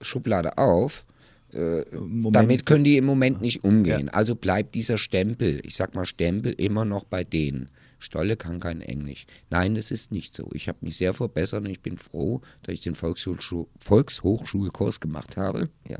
Schublade 0.00 0.58
auf, 0.58 1.04
äh, 1.52 1.84
damit 2.30 2.66
können 2.66 2.84
die 2.84 2.96
im 2.96 3.06
Moment 3.06 3.40
nicht 3.40 3.64
umgehen. 3.64 4.08
Also 4.08 4.34
bleibt 4.34 4.74
dieser 4.74 4.98
Stempel, 4.98 5.60
ich 5.64 5.76
sag 5.76 5.94
mal 5.94 6.04
Stempel, 6.04 6.52
immer 6.52 6.84
noch 6.84 7.04
bei 7.04 7.24
denen. 7.24 7.70
Stolle 7.98 8.36
kann 8.36 8.60
kein 8.60 8.80
Englisch. 8.80 9.26
Nein, 9.50 9.74
das 9.74 9.90
ist 9.90 10.12
nicht 10.12 10.34
so. 10.34 10.48
Ich 10.52 10.68
habe 10.68 10.78
mich 10.82 10.96
sehr 10.96 11.14
verbessert 11.14 11.64
und 11.64 11.70
ich 11.70 11.80
bin 11.80 11.98
froh, 11.98 12.42
dass 12.62 12.74
ich 12.74 12.80
den 12.80 12.94
Volkshochschul 12.94 13.66
Volkshochschulkurs 13.78 15.00
gemacht 15.00 15.36
habe. 15.36 15.68
Ja. 15.88 15.98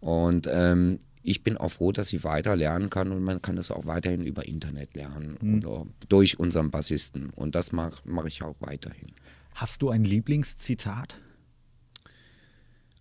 Und 0.00 0.48
ähm, 0.52 0.98
ich 1.22 1.42
bin 1.42 1.56
auch 1.56 1.70
froh, 1.70 1.92
dass 1.92 2.12
ich 2.12 2.24
weiter 2.24 2.56
lernen 2.56 2.90
kann 2.90 3.12
und 3.12 3.22
man 3.22 3.40
kann 3.40 3.56
das 3.56 3.70
auch 3.70 3.86
weiterhin 3.86 4.24
über 4.24 4.46
Internet 4.46 4.94
lernen 4.94 5.62
oder 5.62 5.86
durch 6.08 6.38
unseren 6.38 6.70
Bassisten. 6.70 7.30
Und 7.30 7.54
das 7.54 7.72
mache 7.72 8.02
mach 8.04 8.26
ich 8.26 8.42
auch 8.42 8.56
weiterhin. 8.60 9.08
Hast 9.58 9.82
du 9.82 9.90
ein 9.90 10.04
Lieblingszitat? 10.04 11.20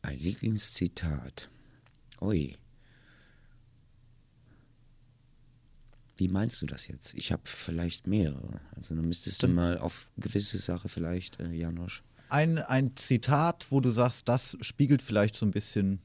Ein 0.02 0.17
Lieblingszitat. 0.17 1.52
Ui. 2.20 2.58
Wie 6.15 6.28
meinst 6.28 6.60
du 6.60 6.65
das 6.65 6.88
jetzt? 6.88 7.13
Ich 7.13 7.32
habe 7.32 7.43
vielleicht 7.46 8.08
mehrere. 8.08 8.60
Also 8.76 8.96
dann 8.96 9.06
müsstest 9.06 9.43
du 9.43 9.50
mal 9.50 9.78
auf 9.78 10.10
gewisse 10.17 10.58
Sache 10.58 10.89
vielleicht, 10.89 11.39
äh, 11.39 11.52
Janosch. 11.52 12.02
Ein, 12.30 12.58
ein 12.58 12.96
Zitat, 12.96 13.67
wo 13.70 13.80
du 13.80 13.91
sagst, 13.91 14.28
das 14.28 14.58
spiegelt 14.62 15.04
vielleicht 15.04 15.36
so 15.36 15.46
ein 15.46 15.52
bisschen 15.52 16.00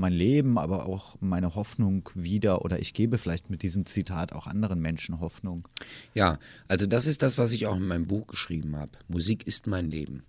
mein 0.00 0.12
Leben, 0.12 0.58
aber 0.58 0.86
auch 0.86 1.16
meine 1.20 1.54
Hoffnung 1.54 2.08
wieder 2.14 2.64
oder 2.64 2.80
ich 2.80 2.94
gebe 2.94 3.18
vielleicht 3.18 3.50
mit 3.50 3.62
diesem 3.62 3.86
Zitat 3.86 4.32
auch 4.32 4.46
anderen 4.46 4.80
Menschen 4.80 5.20
Hoffnung. 5.20 5.68
Ja, 6.14 6.38
also 6.66 6.86
das 6.86 7.06
ist 7.06 7.22
das, 7.22 7.38
was 7.38 7.52
ich 7.52 7.66
auch 7.66 7.76
in 7.76 7.86
meinem 7.86 8.06
Buch 8.06 8.26
geschrieben 8.26 8.76
habe. 8.76 8.92
Musik 9.08 9.46
ist 9.46 9.66
mein 9.66 9.90
Leben. 9.90 10.24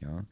Ja. 0.00 0.26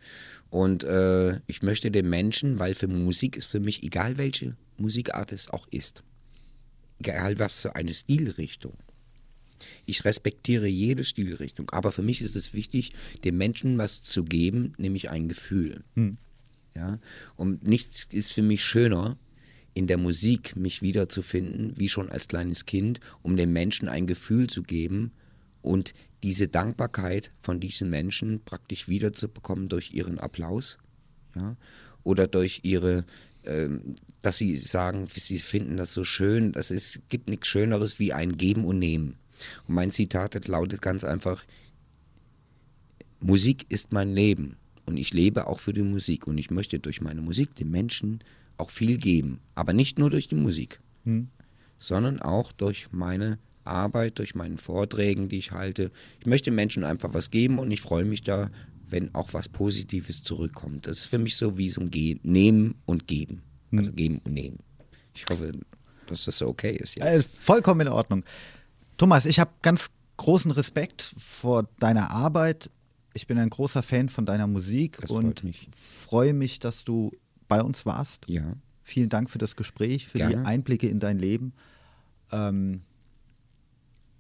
Und 0.50 0.84
äh, 0.84 1.40
ich 1.46 1.62
möchte 1.62 1.90
den 1.90 2.08
Menschen, 2.08 2.58
weil 2.58 2.74
für 2.74 2.88
Musik 2.88 3.36
ist 3.36 3.46
für 3.46 3.60
mich, 3.60 3.82
egal 3.82 4.18
welche 4.18 4.56
Musikart 4.76 5.32
es 5.32 5.48
auch 5.48 5.66
ist, 5.70 6.04
egal 7.00 7.38
was 7.38 7.62
für 7.62 7.74
eine 7.74 7.94
Stilrichtung. 7.94 8.74
Ich 9.86 10.04
respektiere 10.04 10.66
jede 10.66 11.04
Stilrichtung, 11.04 11.70
aber 11.70 11.92
für 11.92 12.02
mich 12.02 12.20
ist 12.20 12.36
es 12.36 12.52
wichtig, 12.52 12.92
dem 13.24 13.38
Menschen 13.38 13.78
was 13.78 14.02
zu 14.02 14.24
geben, 14.24 14.74
nämlich 14.76 15.08
ein 15.08 15.28
Gefühl. 15.28 15.84
Ja? 16.74 16.98
Und 17.37 17.66
nichts 17.66 18.06
ist 18.11 18.32
für 18.32 18.42
mich 18.42 18.64
schöner, 18.64 19.18
in 19.74 19.87
der 19.87 19.98
Musik 19.98 20.56
mich 20.56 20.82
wiederzufinden, 20.82 21.74
wie 21.76 21.88
schon 21.88 22.11
als 22.11 22.28
kleines 22.28 22.66
Kind, 22.66 23.00
um 23.22 23.37
den 23.37 23.52
Menschen 23.52 23.88
ein 23.88 24.06
Gefühl 24.06 24.46
zu 24.48 24.62
geben 24.62 25.12
und 25.62 25.94
diese 26.22 26.48
Dankbarkeit 26.48 27.30
von 27.42 27.58
diesen 27.58 27.88
Menschen 27.88 28.42
praktisch 28.44 28.88
wiederzubekommen 28.88 29.68
durch 29.68 29.92
ihren 29.92 30.18
Applaus 30.18 30.78
ja? 31.35 31.56
oder 32.02 32.26
durch 32.28 32.61
ihre, 32.64 33.04
ähm, 33.44 33.96
dass 34.20 34.38
sie 34.38 34.56
sagen, 34.56 35.06
sie 35.08 35.38
finden 35.38 35.76
das 35.76 35.92
so 35.92 36.04
schön. 36.04 36.52
Das 36.52 36.70
ist, 36.70 37.00
gibt 37.08 37.28
nichts 37.28 37.48
Schöneres 37.48 37.98
wie 37.98 38.12
ein 38.12 38.37
Geben 38.37 38.64
und 38.64 38.78
Nehmen. 38.78 39.16
Und 39.66 39.74
mein 39.74 39.90
Zitat 39.90 40.46
lautet 40.46 40.82
ganz 40.82 41.02
einfach, 41.02 41.44
Musik 43.20 43.66
ist 43.68 43.92
mein 43.92 44.12
Leben 44.14 44.56
und 44.86 44.96
ich 44.96 45.12
lebe 45.12 45.46
auch 45.46 45.60
für 45.60 45.72
die 45.72 45.82
Musik 45.82 46.26
und 46.26 46.38
ich 46.38 46.50
möchte 46.50 46.78
durch 46.78 47.00
meine 47.00 47.22
Musik 47.22 47.54
den 47.54 47.70
Menschen 47.70 48.22
auch 48.56 48.70
viel 48.70 48.96
geben, 48.98 49.40
aber 49.54 49.72
nicht 49.72 49.98
nur 49.98 50.10
durch 50.10 50.28
die 50.28 50.34
Musik, 50.34 50.80
sondern 51.78 52.20
auch 52.20 52.52
durch 52.52 52.92
meine 52.92 53.38
Arbeit, 53.64 54.18
durch 54.18 54.34
meine 54.34 54.58
Vorträgen, 54.58 55.28
die 55.28 55.38
ich 55.38 55.52
halte. 55.52 55.90
Ich 56.20 56.26
möchte 56.26 56.50
Menschen 56.50 56.84
einfach 56.84 57.14
was 57.14 57.30
geben 57.30 57.58
und 57.58 57.70
ich 57.70 57.80
freue 57.80 58.04
mich 58.04 58.22
da, 58.22 58.50
wenn 58.88 59.14
auch 59.14 59.32
was 59.32 59.48
Positives 59.48 60.22
zurückkommt. 60.22 60.86
Das 60.86 60.98
ist 60.98 61.06
für 61.06 61.18
mich 61.18 61.36
so 61.36 61.58
wie 61.58 61.70
so 61.70 61.80
ein 61.80 61.90
Ge 61.90 62.18
Nehmen 62.22 62.74
und 62.84 63.06
Geben. 63.06 63.42
Also 63.74 63.92
Geben 63.92 64.20
und 64.24 64.34
Nehmen. 64.34 64.58
Ich 65.14 65.26
hoffe, 65.28 65.52
dass 66.06 66.24
das 66.24 66.38
so 66.38 66.48
okay 66.48 66.76
ist 66.76 66.96
jetzt. 66.96 67.14
ist 67.14 67.38
vollkommen 67.38 67.82
in 67.82 67.88
Ordnung. 67.88 68.24
Thomas, 68.98 69.24
ich 69.26 69.40
habe 69.40 69.50
ganz 69.62 69.90
großen 70.18 70.50
Respekt 70.50 71.14
vor 71.16 71.66
deiner 71.78 72.10
Arbeit. 72.10 72.70
Ich 73.14 73.27
bin 73.27 73.38
ein 73.38 73.51
großer 73.51 73.83
Fan 73.83 74.09
von 74.09 74.25
deiner 74.27 74.46
Musik 74.46 74.98
Das 75.01 75.11
und 75.11 75.44
mich. 75.44 75.68
freue 75.70 76.33
mich, 76.33 76.61
dass 76.61 76.85
du 76.85 77.12
bei 77.48 77.62
uns 77.62 77.85
warst. 77.85 78.25
Ja. 78.29 78.55
Vielen 78.81 79.09
Dank 79.09 79.31
für 79.31 79.38
das 79.38 79.57
Gespräch, 79.57 80.09
für 80.09 80.18
die 80.18 80.25
Gerne. 80.29 80.46
Einblicke 80.46 80.88
in 80.88 80.98
dein 80.98 81.18
Leben. 81.18 81.53
Ähm, 82.31 82.83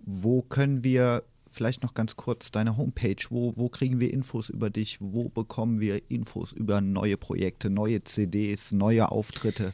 wo 0.04 0.42
können 0.42 0.84
wir 0.84 1.24
vielleicht 1.46 1.82
noch 1.82 1.94
ganz 1.94 2.16
kurz 2.16 2.50
deine 2.50 2.76
Homepage, 2.76 3.16
wo, 3.30 3.56
wo 3.56 3.68
kriegen 3.68 4.00
wir 4.00 4.12
Infos 4.12 4.48
über 4.48 4.70
dich, 4.70 4.98
wo 5.00 5.28
bekommen 5.28 5.80
wir 5.80 6.10
Infos 6.10 6.52
über 6.52 6.80
neue 6.80 7.16
Projekte, 7.16 7.70
neue 7.70 8.02
CDs, 8.04 8.72
neue 8.72 9.10
Auftritte? 9.10 9.72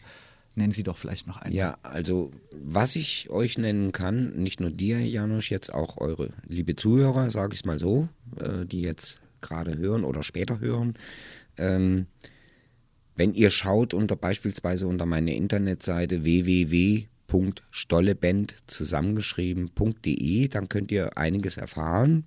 Nennen 0.59 0.73
Sie 0.73 0.83
doch 0.83 0.97
vielleicht 0.97 1.29
noch 1.29 1.37
einen. 1.37 1.55
Ja, 1.55 1.79
also 1.85 2.33
was 2.51 2.97
ich 2.97 3.31
euch 3.31 3.59
nennen 3.59 3.93
kann, 3.93 4.33
nicht 4.43 4.59
nur 4.59 4.73
dir, 4.73 4.99
Janusz, 4.99 5.51
jetzt 5.51 5.73
auch 5.73 5.99
eure 5.99 6.31
liebe 6.49 6.75
Zuhörer, 6.75 7.31
sage 7.31 7.55
ich 7.55 7.61
es 7.61 7.65
mal 7.65 7.79
so, 7.79 8.09
äh, 8.41 8.67
die 8.67 8.81
jetzt 8.81 9.21
gerade 9.41 9.79
hören 9.79 10.03
oder 10.03 10.25
später 10.25 10.59
hören. 10.59 10.95
Ähm, 11.59 12.07
wenn 13.15 13.35
ihr 13.35 13.51
schaut 13.51 13.95
unter 13.95 14.17
beispielsweise 14.17 14.89
unter 14.89 15.07
meine 15.07 15.37
Internetseite 15.37 16.25
www.stolleband 16.25 18.69
zusammengeschrieben.de, 18.69 20.49
dann 20.49 20.69
könnt 20.69 20.91
ihr 20.91 21.17
einiges 21.17 21.57
erfahren. 21.57 22.25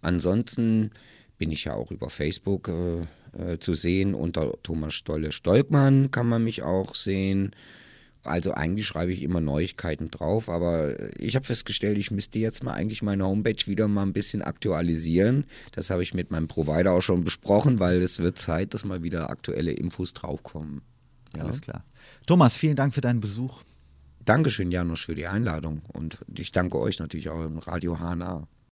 Ansonsten 0.00 0.92
bin 1.36 1.52
ich 1.52 1.64
ja 1.64 1.74
auch 1.74 1.90
über 1.90 2.08
Facebook 2.08 2.68
äh, 2.68 3.04
äh, 3.38 3.58
zu 3.58 3.74
sehen. 3.74 4.14
Unter 4.14 4.52
Thomas 4.62 4.94
Stolle 4.94 5.32
Stolkmann 5.32 6.10
kann 6.10 6.28
man 6.28 6.44
mich 6.44 6.62
auch 6.62 6.94
sehen. 6.94 7.52
Also 8.24 8.52
eigentlich 8.52 8.86
schreibe 8.86 9.12
ich 9.12 9.22
immer 9.22 9.40
Neuigkeiten 9.40 10.10
drauf, 10.10 10.48
aber 10.48 10.94
ich 11.18 11.36
habe 11.36 11.46
festgestellt, 11.46 11.98
ich 11.98 12.10
müsste 12.10 12.38
jetzt 12.38 12.62
mal 12.62 12.74
eigentlich 12.74 13.02
meine 13.02 13.24
Homepage 13.24 13.66
wieder 13.66 13.88
mal 13.88 14.02
ein 14.02 14.12
bisschen 14.12 14.42
aktualisieren. 14.42 15.46
Das 15.72 15.90
habe 15.90 16.02
ich 16.02 16.14
mit 16.14 16.30
meinem 16.30 16.48
Provider 16.48 16.92
auch 16.92 17.00
schon 17.00 17.24
besprochen, 17.24 17.78
weil 17.78 18.02
es 18.02 18.18
wird 18.18 18.38
Zeit, 18.38 18.74
dass 18.74 18.84
mal 18.84 19.02
wieder 19.02 19.30
aktuelle 19.30 19.72
Infos 19.72 20.14
draufkommen. 20.14 20.82
Ja. 21.36 21.44
Alles 21.44 21.60
klar. 21.60 21.84
Thomas, 22.26 22.56
vielen 22.56 22.76
Dank 22.76 22.92
für 22.92 23.00
deinen 23.00 23.20
Besuch. 23.20 23.62
Dankeschön, 24.24 24.70
Janusz, 24.70 25.00
für 25.00 25.14
die 25.14 25.26
Einladung 25.26 25.80
und 25.94 26.18
ich 26.36 26.52
danke 26.52 26.78
euch 26.78 26.98
natürlich 26.98 27.30
auch 27.30 27.42
im 27.44 27.58
Radio 27.58 27.98
HNA. 27.98 28.46